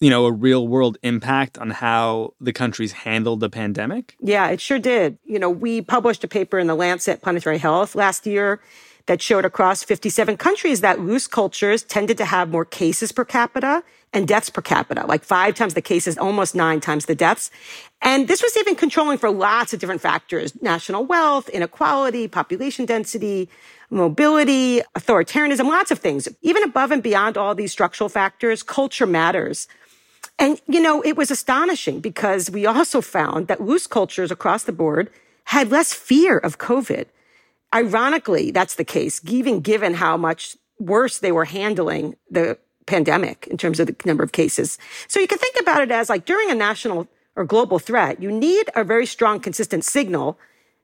you 0.00 0.10
know, 0.10 0.26
a 0.26 0.32
real 0.32 0.66
world 0.66 0.98
impact 1.02 1.56
on 1.56 1.70
how 1.70 2.34
the 2.40 2.52
countries 2.52 2.92
handled 2.92 3.40
the 3.40 3.48
pandemic? 3.48 4.16
Yeah, 4.20 4.48
it 4.48 4.60
sure 4.60 4.78
did. 4.78 5.16
You 5.24 5.38
know, 5.38 5.48
we 5.48 5.80
published 5.80 6.24
a 6.24 6.28
paper 6.28 6.58
in 6.58 6.66
the 6.66 6.74
Lancet 6.74 7.22
Planetary 7.22 7.58
Health 7.58 7.94
last 7.94 8.26
year 8.26 8.60
that 9.06 9.20
showed 9.20 9.44
across 9.44 9.82
57 9.82 10.36
countries 10.36 10.80
that 10.80 11.00
loose 11.00 11.26
cultures 11.26 11.82
tended 11.82 12.16
to 12.18 12.24
have 12.24 12.48
more 12.48 12.64
cases 12.64 13.12
per 13.12 13.24
capita 13.24 13.82
and 14.12 14.28
deaths 14.28 14.48
per 14.48 14.62
capita, 14.62 15.06
like 15.06 15.24
five 15.24 15.54
times 15.54 15.74
the 15.74 15.82
cases, 15.82 16.16
almost 16.16 16.54
nine 16.54 16.80
times 16.80 17.06
the 17.06 17.14
deaths. 17.14 17.50
And 18.00 18.28
this 18.28 18.42
was 18.42 18.56
even 18.56 18.76
controlling 18.76 19.18
for 19.18 19.30
lots 19.30 19.72
of 19.74 19.80
different 19.80 20.00
factors, 20.00 20.60
national 20.62 21.04
wealth, 21.04 21.48
inequality, 21.48 22.28
population 22.28 22.86
density, 22.86 23.50
mobility, 23.90 24.82
authoritarianism, 24.96 25.64
lots 25.64 25.90
of 25.90 25.98
things. 25.98 26.28
Even 26.42 26.62
above 26.62 26.90
and 26.90 27.02
beyond 27.02 27.36
all 27.36 27.54
these 27.54 27.72
structural 27.72 28.08
factors, 28.08 28.62
culture 28.62 29.06
matters. 29.06 29.68
And, 30.38 30.60
you 30.66 30.80
know, 30.80 31.02
it 31.02 31.16
was 31.16 31.30
astonishing 31.30 32.00
because 32.00 32.50
we 32.50 32.66
also 32.66 33.00
found 33.00 33.48
that 33.48 33.60
loose 33.60 33.86
cultures 33.86 34.30
across 34.30 34.64
the 34.64 34.72
board 34.72 35.10
had 35.44 35.70
less 35.70 35.92
fear 35.92 36.38
of 36.38 36.58
COVID. 36.58 37.06
Ironically, 37.74 38.50
that's 38.52 38.76
the 38.76 38.84
case, 38.84 39.20
even 39.26 39.60
given 39.60 39.94
how 39.94 40.16
much 40.16 40.56
worse 40.78 41.18
they 41.18 41.32
were 41.32 41.44
handling 41.44 42.16
the 42.30 42.58
pandemic 42.86 43.46
in 43.48 43.56
terms 43.56 43.80
of 43.80 43.86
the 43.88 43.96
number 44.04 44.22
of 44.22 44.32
cases. 44.32 44.78
So 45.08 45.18
you 45.18 45.26
can 45.26 45.38
think 45.38 45.56
about 45.60 45.82
it 45.82 45.90
as 45.90 46.08
like 46.08 46.24
during 46.24 46.50
a 46.50 46.54
national 46.54 47.08
or 47.36 47.44
global 47.44 47.78
threat, 47.78 48.22
you 48.22 48.30
need 48.30 48.70
a 48.76 48.84
very 48.84 49.06
strong, 49.06 49.40
consistent 49.40 49.84
signal 49.84 50.38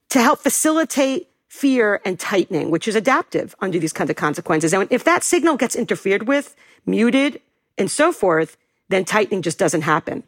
to 0.09 0.20
help 0.20 0.40
facilitate 0.40 1.29
fear 1.48 2.00
and 2.05 2.18
tightening, 2.18 2.70
which 2.70 2.88
is 2.88 2.96
adaptive 2.96 3.55
under 3.61 3.79
these 3.79 3.92
kinds 3.92 4.11
of 4.11 4.16
consequences. 4.16 4.72
And 4.72 4.88
if 4.90 5.05
that 5.05 5.22
signal 5.22 5.57
gets 5.57 5.76
interfered 5.76 6.26
with, 6.26 6.57
muted, 6.87 7.40
and 7.79 7.90
so 7.90 8.12
forth, 8.12 8.57
then 8.88 9.05
tightening 9.05 9.42
just 9.42 9.59
doesn't 9.59 9.83
happen. 9.83 10.24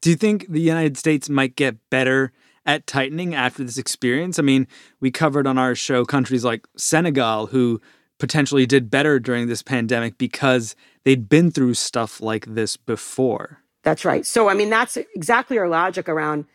Do 0.00 0.10
you 0.10 0.16
think 0.16 0.46
the 0.48 0.60
United 0.60 0.96
States 0.96 1.28
might 1.28 1.56
get 1.56 1.76
better 1.90 2.32
at 2.66 2.86
tightening 2.86 3.34
after 3.34 3.64
this 3.64 3.78
experience? 3.78 4.38
I 4.38 4.42
mean, 4.42 4.66
we 5.00 5.10
covered 5.10 5.46
on 5.46 5.56
our 5.56 5.74
show 5.74 6.04
countries 6.04 6.44
like 6.44 6.66
Senegal 6.76 7.46
who 7.46 7.80
potentially 8.18 8.66
did 8.66 8.90
better 8.90 9.18
during 9.18 9.46
this 9.46 9.62
pandemic 9.62 10.18
because 10.18 10.74
they'd 11.04 11.28
been 11.28 11.50
through 11.50 11.74
stuff 11.74 12.20
like 12.20 12.46
this 12.46 12.76
before. 12.76 13.62
That's 13.82 14.04
right. 14.04 14.26
So, 14.26 14.48
I 14.48 14.54
mean, 14.54 14.70
that's 14.70 14.96
exactly 15.14 15.58
our 15.58 15.68
logic 15.68 16.08
around 16.08 16.46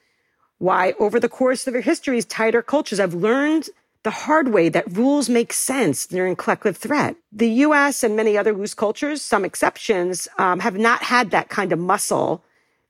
why, 0.57 0.93
over 0.99 1.19
the 1.19 1.29
course 1.29 1.65
of 1.65 1.73
their 1.73 1.81
histories, 1.81 2.25
tighter 2.25 2.61
cultures 2.61 2.99
have 2.99 3.13
learned 3.13 3.69
the 4.03 4.11
hard 4.11 4.49
way 4.53 4.69
that 4.69 4.91
rules 4.91 5.29
make 5.29 5.53
sense 5.53 6.07
during 6.07 6.35
collective 6.35 6.77
threat. 6.77 7.15
The 7.31 7.49
US 7.65 8.03
and 8.03 8.15
many 8.15 8.37
other 8.37 8.53
loose 8.53 8.73
cultures, 8.73 9.21
some 9.21 9.45
exceptions, 9.45 10.27
um, 10.37 10.59
have 10.59 10.77
not 10.77 11.03
had 11.03 11.31
that 11.31 11.49
kind 11.49 11.71
of 11.71 11.79
muscle 11.79 12.43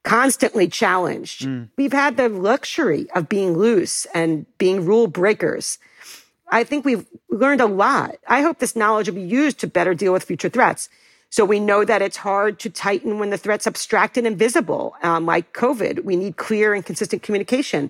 constantly 0.04 0.68
challenged. 0.68 1.42
Mm. 1.42 1.70
We've 1.78 1.94
had 1.94 2.18
the 2.18 2.30
luxury 2.30 3.08
of 3.14 3.30
being 3.30 3.58
loose 3.58 4.06
and 4.14 4.46
being 4.58 4.86
rule 4.86 5.08
breakers. 5.08 5.78
I 6.50 6.64
think 6.64 6.84
we've 6.84 7.06
learned 7.30 7.62
a 7.62 7.66
lot. 7.66 8.16
I 8.28 8.42
hope 8.42 8.60
this 8.60 8.76
knowledge 8.76 9.08
will 9.08 9.16
be 9.16 9.22
used 9.22 9.60
to 9.60 9.68
better 9.68 9.94
deal 9.94 10.12
with 10.12 10.24
future 10.24 10.50
threats. 10.50 10.90
So 11.30 11.46
we 11.46 11.62
know 11.62 11.86
that 11.86 12.02
it's 12.02 12.18
hard 12.18 12.60
to 12.60 12.70
tighten 12.70 13.18
when 13.18 13.30
the 13.30 13.38
threat's 13.38 13.66
abstract 13.66 14.18
and 14.18 14.28
invisible, 14.28 14.96
um, 15.02 15.26
like 15.26 15.54
COVID. 15.54 16.04
We 16.04 16.18
need 16.18 16.36
clear 16.36 16.74
and 16.74 16.86
consistent 16.86 17.24
communication. 17.24 17.90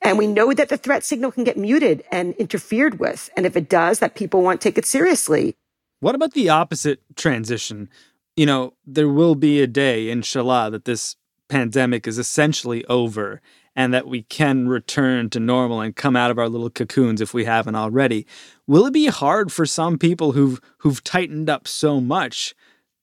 And 0.00 0.18
we 0.18 0.26
know 0.26 0.52
that 0.52 0.68
the 0.68 0.76
threat 0.76 1.04
signal 1.04 1.30
can 1.30 1.44
get 1.44 1.56
muted 1.56 2.02
and 2.10 2.34
interfered 2.34 2.98
with. 2.98 3.30
And 3.36 3.46
if 3.46 3.56
it 3.56 3.68
does, 3.68 4.00
that 4.00 4.16
people 4.16 4.42
won't 4.42 4.60
take 4.60 4.76
it 4.76 4.84
seriously. 4.84 5.54
What 6.00 6.16
about 6.16 6.32
the 6.32 6.48
opposite 6.48 7.00
transition? 7.14 7.88
You 8.34 8.46
know, 8.46 8.72
there 8.84 9.08
will 9.08 9.36
be 9.36 9.62
a 9.62 9.68
day, 9.68 10.10
inshallah, 10.10 10.72
that 10.72 10.84
this 10.84 11.14
pandemic 11.52 12.06
is 12.06 12.18
essentially 12.18 12.82
over 12.86 13.42
and 13.76 13.92
that 13.92 14.06
we 14.06 14.22
can 14.22 14.68
return 14.68 15.28
to 15.28 15.38
normal 15.38 15.82
and 15.82 15.94
come 15.94 16.16
out 16.16 16.30
of 16.30 16.38
our 16.38 16.48
little 16.48 16.70
cocoons 16.70 17.20
if 17.20 17.34
we 17.34 17.44
haven't 17.44 17.74
already. 17.74 18.26
Will 18.66 18.86
it 18.86 18.94
be 18.94 19.08
hard 19.08 19.52
for 19.52 19.66
some 19.66 19.98
people 19.98 20.32
who've 20.32 20.58
who've 20.78 21.04
tightened 21.04 21.50
up 21.50 21.68
so 21.68 22.00
much 22.00 22.54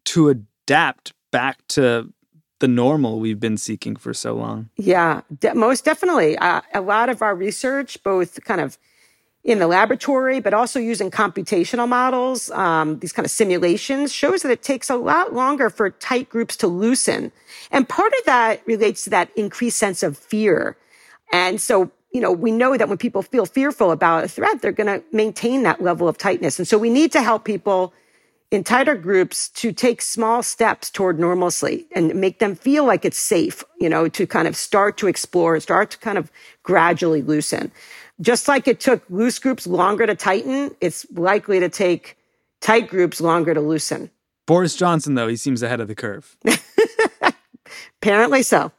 to 0.06 0.30
adapt 0.30 1.14
back 1.32 1.60
to 1.68 2.12
the 2.58 2.68
normal 2.68 3.20
we've 3.20 3.40
been 3.40 3.58
seeking 3.58 3.96
for 3.96 4.16
so 4.16 4.34
long? 4.34 4.70
Yeah, 4.78 5.22
de- 5.40 5.54
most 5.54 5.86
definitely. 5.86 6.36
Uh, 6.40 6.62
a 6.74 6.82
lot 6.82 7.10
of 7.10 7.22
our 7.22 7.36
research, 7.36 8.02
both 8.04 8.44
kind 8.46 8.62
of 8.62 8.80
in 9.44 9.60
the 9.60 9.68
laboratory, 9.68 10.40
but 10.40 10.54
also 10.54 10.80
using 10.80 11.10
computational 11.10 11.88
models, 11.88 12.52
um, 12.52 13.00
these 13.00 13.14
kind 13.14 13.26
of 13.26 13.32
simulations, 13.32 14.14
shows 14.14 14.42
that 14.42 14.52
it 14.52 14.62
takes 14.62 14.90
a 14.90 14.96
lot 14.96 15.34
longer 15.34 15.70
for 15.70 15.90
tight 15.90 16.30
groups 16.30 16.58
to 16.58 16.68
loosen. 16.68 17.32
And 17.72 17.88
part 17.88 18.12
of 18.20 18.26
that 18.26 18.62
relates 18.66 19.06
to 19.06 19.10
that 19.12 19.30
increased 19.38 19.78
sense 19.78 20.04
of 20.04 20.18
fear. 20.18 20.76
And 21.32 21.62
so, 21.62 21.90
you 22.12 22.20
know, 22.20 22.32
we 22.32 22.52
know 22.52 22.76
that 22.76 22.90
when 22.90 22.98
people 22.98 23.22
feel 23.22 23.46
fearful 23.46 23.92
about 23.92 24.26
a 24.26 24.28
threat, 24.28 24.62
they're 24.62 24.72
going 24.72 24.88
to 24.88 25.04
maintain 25.14 25.64
that 25.64 25.82
level 25.82 26.08
of 26.08 26.18
tightness. 26.18 26.60
And 26.60 26.68
so 26.68 26.78
we 26.78 26.90
need 26.90 27.12
to 27.14 27.22
help 27.22 27.46
people 27.46 27.94
in 28.52 28.64
tighter 28.64 28.96
groups 28.96 29.50
to 29.50 29.72
take 29.72 30.02
small 30.02 30.42
steps 30.42 30.90
toward 30.90 31.20
normalcy 31.20 31.86
and 31.96 32.16
make 32.16 32.40
them 32.40 32.56
feel 32.56 32.84
like 32.84 33.06
it's 33.06 33.18
safe, 33.18 33.64
you 33.80 33.88
know, 33.88 34.08
to 34.10 34.26
kind 34.26 34.48
of 34.48 34.56
start 34.56 34.98
to 34.98 35.08
explore, 35.08 35.60
start 35.60 35.92
to 35.92 35.98
kind 36.00 36.18
of 36.18 36.32
gradually 36.64 37.22
loosen. 37.22 37.72
Just 38.22 38.50
like 38.50 38.68
it 38.68 38.80
took 38.82 39.04
loose 39.10 39.40
groups 39.40 39.66
longer 39.66 40.06
to 40.06 40.16
tighten, 40.16 40.76
it's 40.82 41.06
likely 41.12 41.60
to 41.62 41.70
take 41.70 42.18
tight 42.60 42.90
groups 42.90 43.22
longer 43.22 43.54
to 43.54 43.62
loosen. 43.62 44.12
Boris 44.46 44.76
Johnson, 44.76 45.16
though, 45.16 45.28
he 45.28 45.38
seems 45.38 45.64
ahead 45.64 45.80
of 45.80 45.88
the 45.88 45.96
curve. 45.96 46.36
Apparently 48.02 48.44
so. 48.44 48.72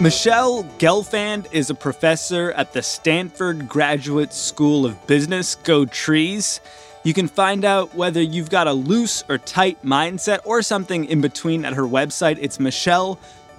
Michelle 0.00 0.64
Gelfand 0.78 1.46
is 1.52 1.68
a 1.68 1.74
professor 1.74 2.50
at 2.52 2.72
the 2.72 2.82
Stanford 2.82 3.68
Graduate 3.68 4.32
School 4.32 4.86
of 4.86 5.06
Business. 5.06 5.56
Go 5.56 5.84
Trees. 5.84 6.60
You 7.04 7.14
can 7.14 7.28
find 7.28 7.64
out 7.64 7.94
whether 7.94 8.22
you've 8.22 8.50
got 8.50 8.66
a 8.66 8.72
loose 8.72 9.22
or 9.28 9.38
tight 9.38 9.84
mindset 9.84 10.38
or 10.44 10.62
something 10.62 11.04
in 11.04 11.20
between 11.20 11.64
at 11.64 11.74
her 11.74 11.82
website. 11.82 12.38
It's 12.40 12.58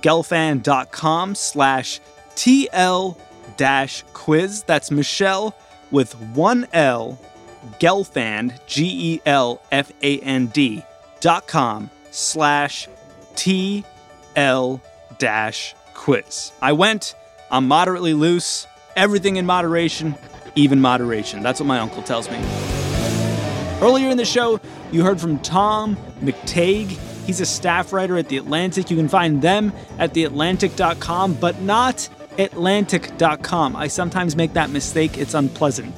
michellegelfand.com 0.04 1.36
slash 1.36 2.00
TL 2.36 3.18
dash 3.58 4.04
quiz. 4.13 4.63
That's 4.63 4.92
Michelle 4.92 5.56
with 5.92 6.13
one 6.36 6.68
L, 6.74 7.20
Gelfand, 7.80 8.60
G 8.66 9.13
E 9.16 9.22
L 9.26 9.62
F 9.72 9.92
A 10.02 10.20
N 10.20 10.48
D 10.48 10.84
dot 11.22 11.48
com 11.48 11.89
slash 12.12 12.88
TL 13.36 14.82
dash 15.18 15.76
quiz. 15.94 16.52
I 16.62 16.74
went, 16.74 17.16
I'm 17.52 17.68
moderately 17.68 18.13
loose, 18.13 18.68
everything 18.96 19.38
in 19.38 19.46
moderation, 19.46 20.16
even 20.56 20.82
moderation. 20.82 21.44
That's 21.44 21.60
what 21.60 21.68
my 21.68 21.80
uncle 21.80 22.04
tells 22.04 22.30
me. 22.30 22.38
Earlier 23.82 24.10
in 24.10 24.18
the 24.18 24.26
show, 24.26 24.60
you 24.92 25.04
heard 25.04 25.20
from 25.20 25.39
Tom 25.39 25.98
McTague. 26.22 26.98
He's 27.26 27.40
a 27.40 27.46
staff 27.46 27.94
writer 27.94 28.18
at 28.18 28.30
The 28.30 28.38
Atlantic. 28.38 28.92
You 28.92 28.98
can 28.98 29.08
find 29.08 29.42
them 29.42 29.72
at 29.98 30.14
theatlantic.com, 30.14 31.36
but 31.36 31.62
not 31.62 32.10
atlantic.com. 32.38 33.76
I 33.76 33.88
sometimes 33.88 34.36
make 34.36 34.54
that 34.54 34.70
mistake, 34.70 35.18
it's 35.18 35.34
unpleasant. 35.34 35.94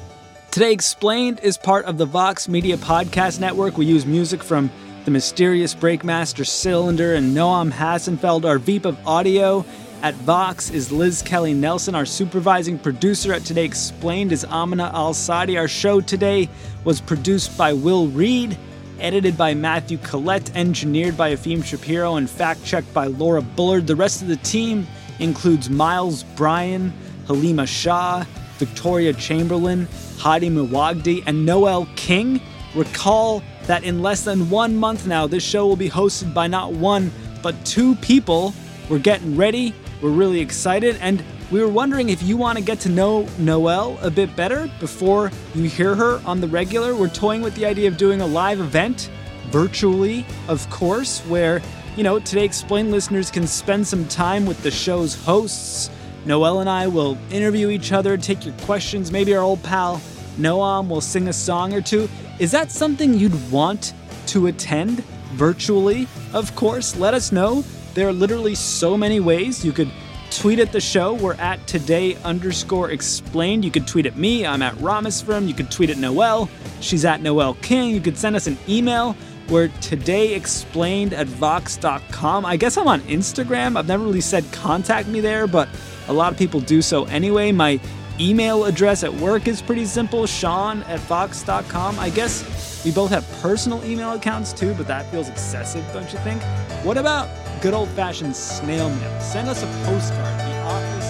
Today 0.51 0.71
Explained 0.71 1.39
is 1.41 1.57
part 1.57 1.85
of 1.85 1.97
the 1.97 2.05
Vox 2.05 2.47
Media 2.47 2.77
Podcast 2.77 3.39
Network. 3.39 3.77
We 3.77 3.85
use 3.85 4.05
music 4.05 4.41
from 4.41 4.71
The 5.03 5.11
Mysterious 5.11 5.75
Breakmaster 5.75 6.47
Cylinder 6.47 7.13
and 7.15 7.35
Noam 7.35 7.71
Hassenfeld, 7.71 8.45
our 8.45 8.57
VP 8.57 8.87
of 8.87 9.07
audio. 9.07 9.65
At 10.01 10.13
Vox 10.15 10.69
is 10.69 10.91
Liz 10.91 11.21
Kelly 11.23 11.53
Nelson. 11.53 11.95
Our 11.95 12.05
supervising 12.05 12.77
producer 12.77 13.33
at 13.33 13.43
Today 13.43 13.65
Explained 13.65 14.31
is 14.31 14.45
Amina 14.45 14.91
Al 14.93 15.13
Sadi. 15.13 15.57
Our 15.57 15.67
show 15.67 15.99
today 15.99 16.47
was 16.83 17.01
produced 17.01 17.57
by 17.57 17.73
Will 17.73 18.07
Reid, 18.07 18.55
edited 18.99 19.37
by 19.37 19.53
Matthew 19.53 19.97
Collette, 19.99 20.55
engineered 20.55 21.17
by 21.17 21.33
Efim 21.33 21.63
Shapiro, 21.63 22.15
and 22.15 22.29
fact 22.29 22.63
checked 22.65 22.93
by 22.93 23.07
Laura 23.07 23.41
Bullard. 23.41 23.87
The 23.87 23.95
rest 23.95 24.21
of 24.21 24.27
the 24.27 24.37
team 24.37 24.87
includes 25.19 25.69
Miles 25.69 26.23
Bryan, 26.23 26.93
Halima 27.27 27.65
Shah, 27.65 28.25
Victoria 28.57 29.13
Chamberlain, 29.13 29.87
Hadi 30.17 30.49
Mawajdeh, 30.49 31.23
and 31.25 31.45
Noelle 31.45 31.87
King. 31.95 32.41
Recall 32.75 33.41
that 33.67 33.83
in 33.83 34.01
less 34.01 34.23
than 34.23 34.49
one 34.49 34.75
month 34.75 35.07
now, 35.07 35.27
this 35.27 35.43
show 35.43 35.65
will 35.65 35.75
be 35.75 35.89
hosted 35.89 36.33
by 36.33 36.47
not 36.47 36.73
one, 36.73 37.11
but 37.41 37.55
two 37.65 37.95
people. 37.95 38.53
We're 38.89 38.99
getting 38.99 39.35
ready 39.35 39.73
we're 40.01 40.09
really 40.09 40.41
excited, 40.41 40.97
and 41.01 41.23
we 41.55 41.61
were 41.61 41.69
wondering 41.69 42.09
if 42.09 42.21
you 42.21 42.35
want 42.35 42.57
to 42.57 42.63
get 42.63 42.81
to 42.81 42.89
know 42.89 43.25
Noelle 43.37 43.97
a 44.01 44.11
bit 44.11 44.35
better 44.35 44.69
before 44.81 45.31
you 45.53 45.69
hear 45.69 45.95
her 45.95 46.21
on 46.25 46.41
the 46.41 46.49
regular. 46.49 46.93
We're 46.93 47.07
toying 47.07 47.41
with 47.41 47.55
the 47.55 47.65
idea 47.65 47.87
of 47.87 47.95
doing 47.95 48.19
a 48.19 48.27
live 48.27 48.59
event, 48.59 49.09
virtually, 49.51 50.25
of 50.49 50.69
course, 50.69 51.21
where, 51.27 51.61
you 51.95 52.03
know, 52.03 52.19
Today 52.19 52.43
Explained 52.43 52.91
listeners 52.91 53.31
can 53.31 53.47
spend 53.47 53.87
some 53.87 54.05
time 54.09 54.45
with 54.45 54.61
the 54.63 54.69
show's 54.69 55.15
hosts. 55.23 55.89
Noelle 56.25 56.59
and 56.59 56.69
I 56.69 56.87
will 56.87 57.17
interview 57.31 57.69
each 57.69 57.93
other, 57.93 58.17
take 58.17 58.45
your 58.45 58.55
questions. 58.63 59.09
Maybe 59.09 59.33
our 59.33 59.41
old 59.41 59.63
pal 59.63 60.01
Noam 60.37 60.89
will 60.89 60.99
sing 60.99 61.29
a 61.29 61.33
song 61.33 61.73
or 61.73 61.79
two. 61.79 62.09
Is 62.37 62.51
that 62.51 62.69
something 62.69 63.13
you'd 63.13 63.49
want 63.49 63.93
to 64.27 64.47
attend 64.47 65.05
virtually? 65.35 66.05
Of 66.33 66.53
course, 66.57 66.97
let 66.97 67.13
us 67.13 67.31
know. 67.31 67.63
There 67.93 68.09
are 68.09 68.13
literally 68.13 68.55
so 68.55 68.97
many 68.97 69.21
ways 69.21 69.63
you 69.63 69.71
could 69.71 69.89
tweet 70.37 70.59
at 70.59 70.71
the 70.71 70.81
show. 70.81 71.13
We're 71.13 71.35
at 71.35 71.65
today 71.67 72.15
underscore 72.23 72.91
explained. 72.91 73.63
You 73.63 73.71
could 73.71 73.87
tweet 73.87 74.05
at 74.05 74.15
me. 74.15 74.45
I'm 74.45 74.61
at 74.61 74.73
Rameswaram. 74.75 75.47
You 75.47 75.53
could 75.53 75.71
tweet 75.71 75.89
at 75.89 75.97
Noelle. 75.97 76.49
She's 76.81 77.05
at 77.05 77.21
Noelle 77.21 77.55
King. 77.55 77.91
You 77.91 78.01
could 78.01 78.17
send 78.17 78.35
us 78.35 78.47
an 78.47 78.57
email. 78.67 79.15
We're 79.49 79.67
today 79.81 80.33
explained 80.33 81.13
at 81.13 81.27
vox.com. 81.27 82.45
I 82.45 82.57
guess 82.57 82.77
I'm 82.77 82.87
on 82.87 83.01
Instagram. 83.01 83.77
I've 83.77 83.87
never 83.87 84.03
really 84.03 84.21
said 84.21 84.43
contact 84.51 85.07
me 85.07 85.21
there, 85.21 85.47
but 85.47 85.69
a 86.07 86.13
lot 86.13 86.31
of 86.31 86.37
people 86.37 86.59
do 86.59 86.81
so 86.81 87.05
anyway. 87.05 87.51
My 87.51 87.79
email 88.19 88.65
address 88.65 89.03
at 89.03 89.13
work 89.13 89.47
is 89.47 89.61
pretty 89.61 89.85
simple 89.85 90.25
sean 90.25 90.83
at 90.83 90.99
vox.com. 91.01 91.99
I 91.99 92.09
guess 92.09 92.83
we 92.83 92.91
both 92.91 93.11
have 93.11 93.27
personal 93.41 93.83
email 93.85 94.13
accounts 94.13 94.53
too, 94.53 94.73
but 94.73 94.87
that 94.87 95.09
feels 95.11 95.29
excessive, 95.29 95.85
don't 95.93 96.11
you 96.11 96.19
think? 96.19 96.41
What 96.83 96.97
about 96.97 97.29
good 97.61 97.73
old 97.73 97.89
fashioned 97.89 98.35
snail 98.35 98.89
mail. 98.89 99.21
Send 99.21 99.49
us 99.49 99.63
a 99.63 99.67
postcard. 99.85 100.39
The 100.39 100.61
office 100.61 101.05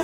is. 0.00 0.03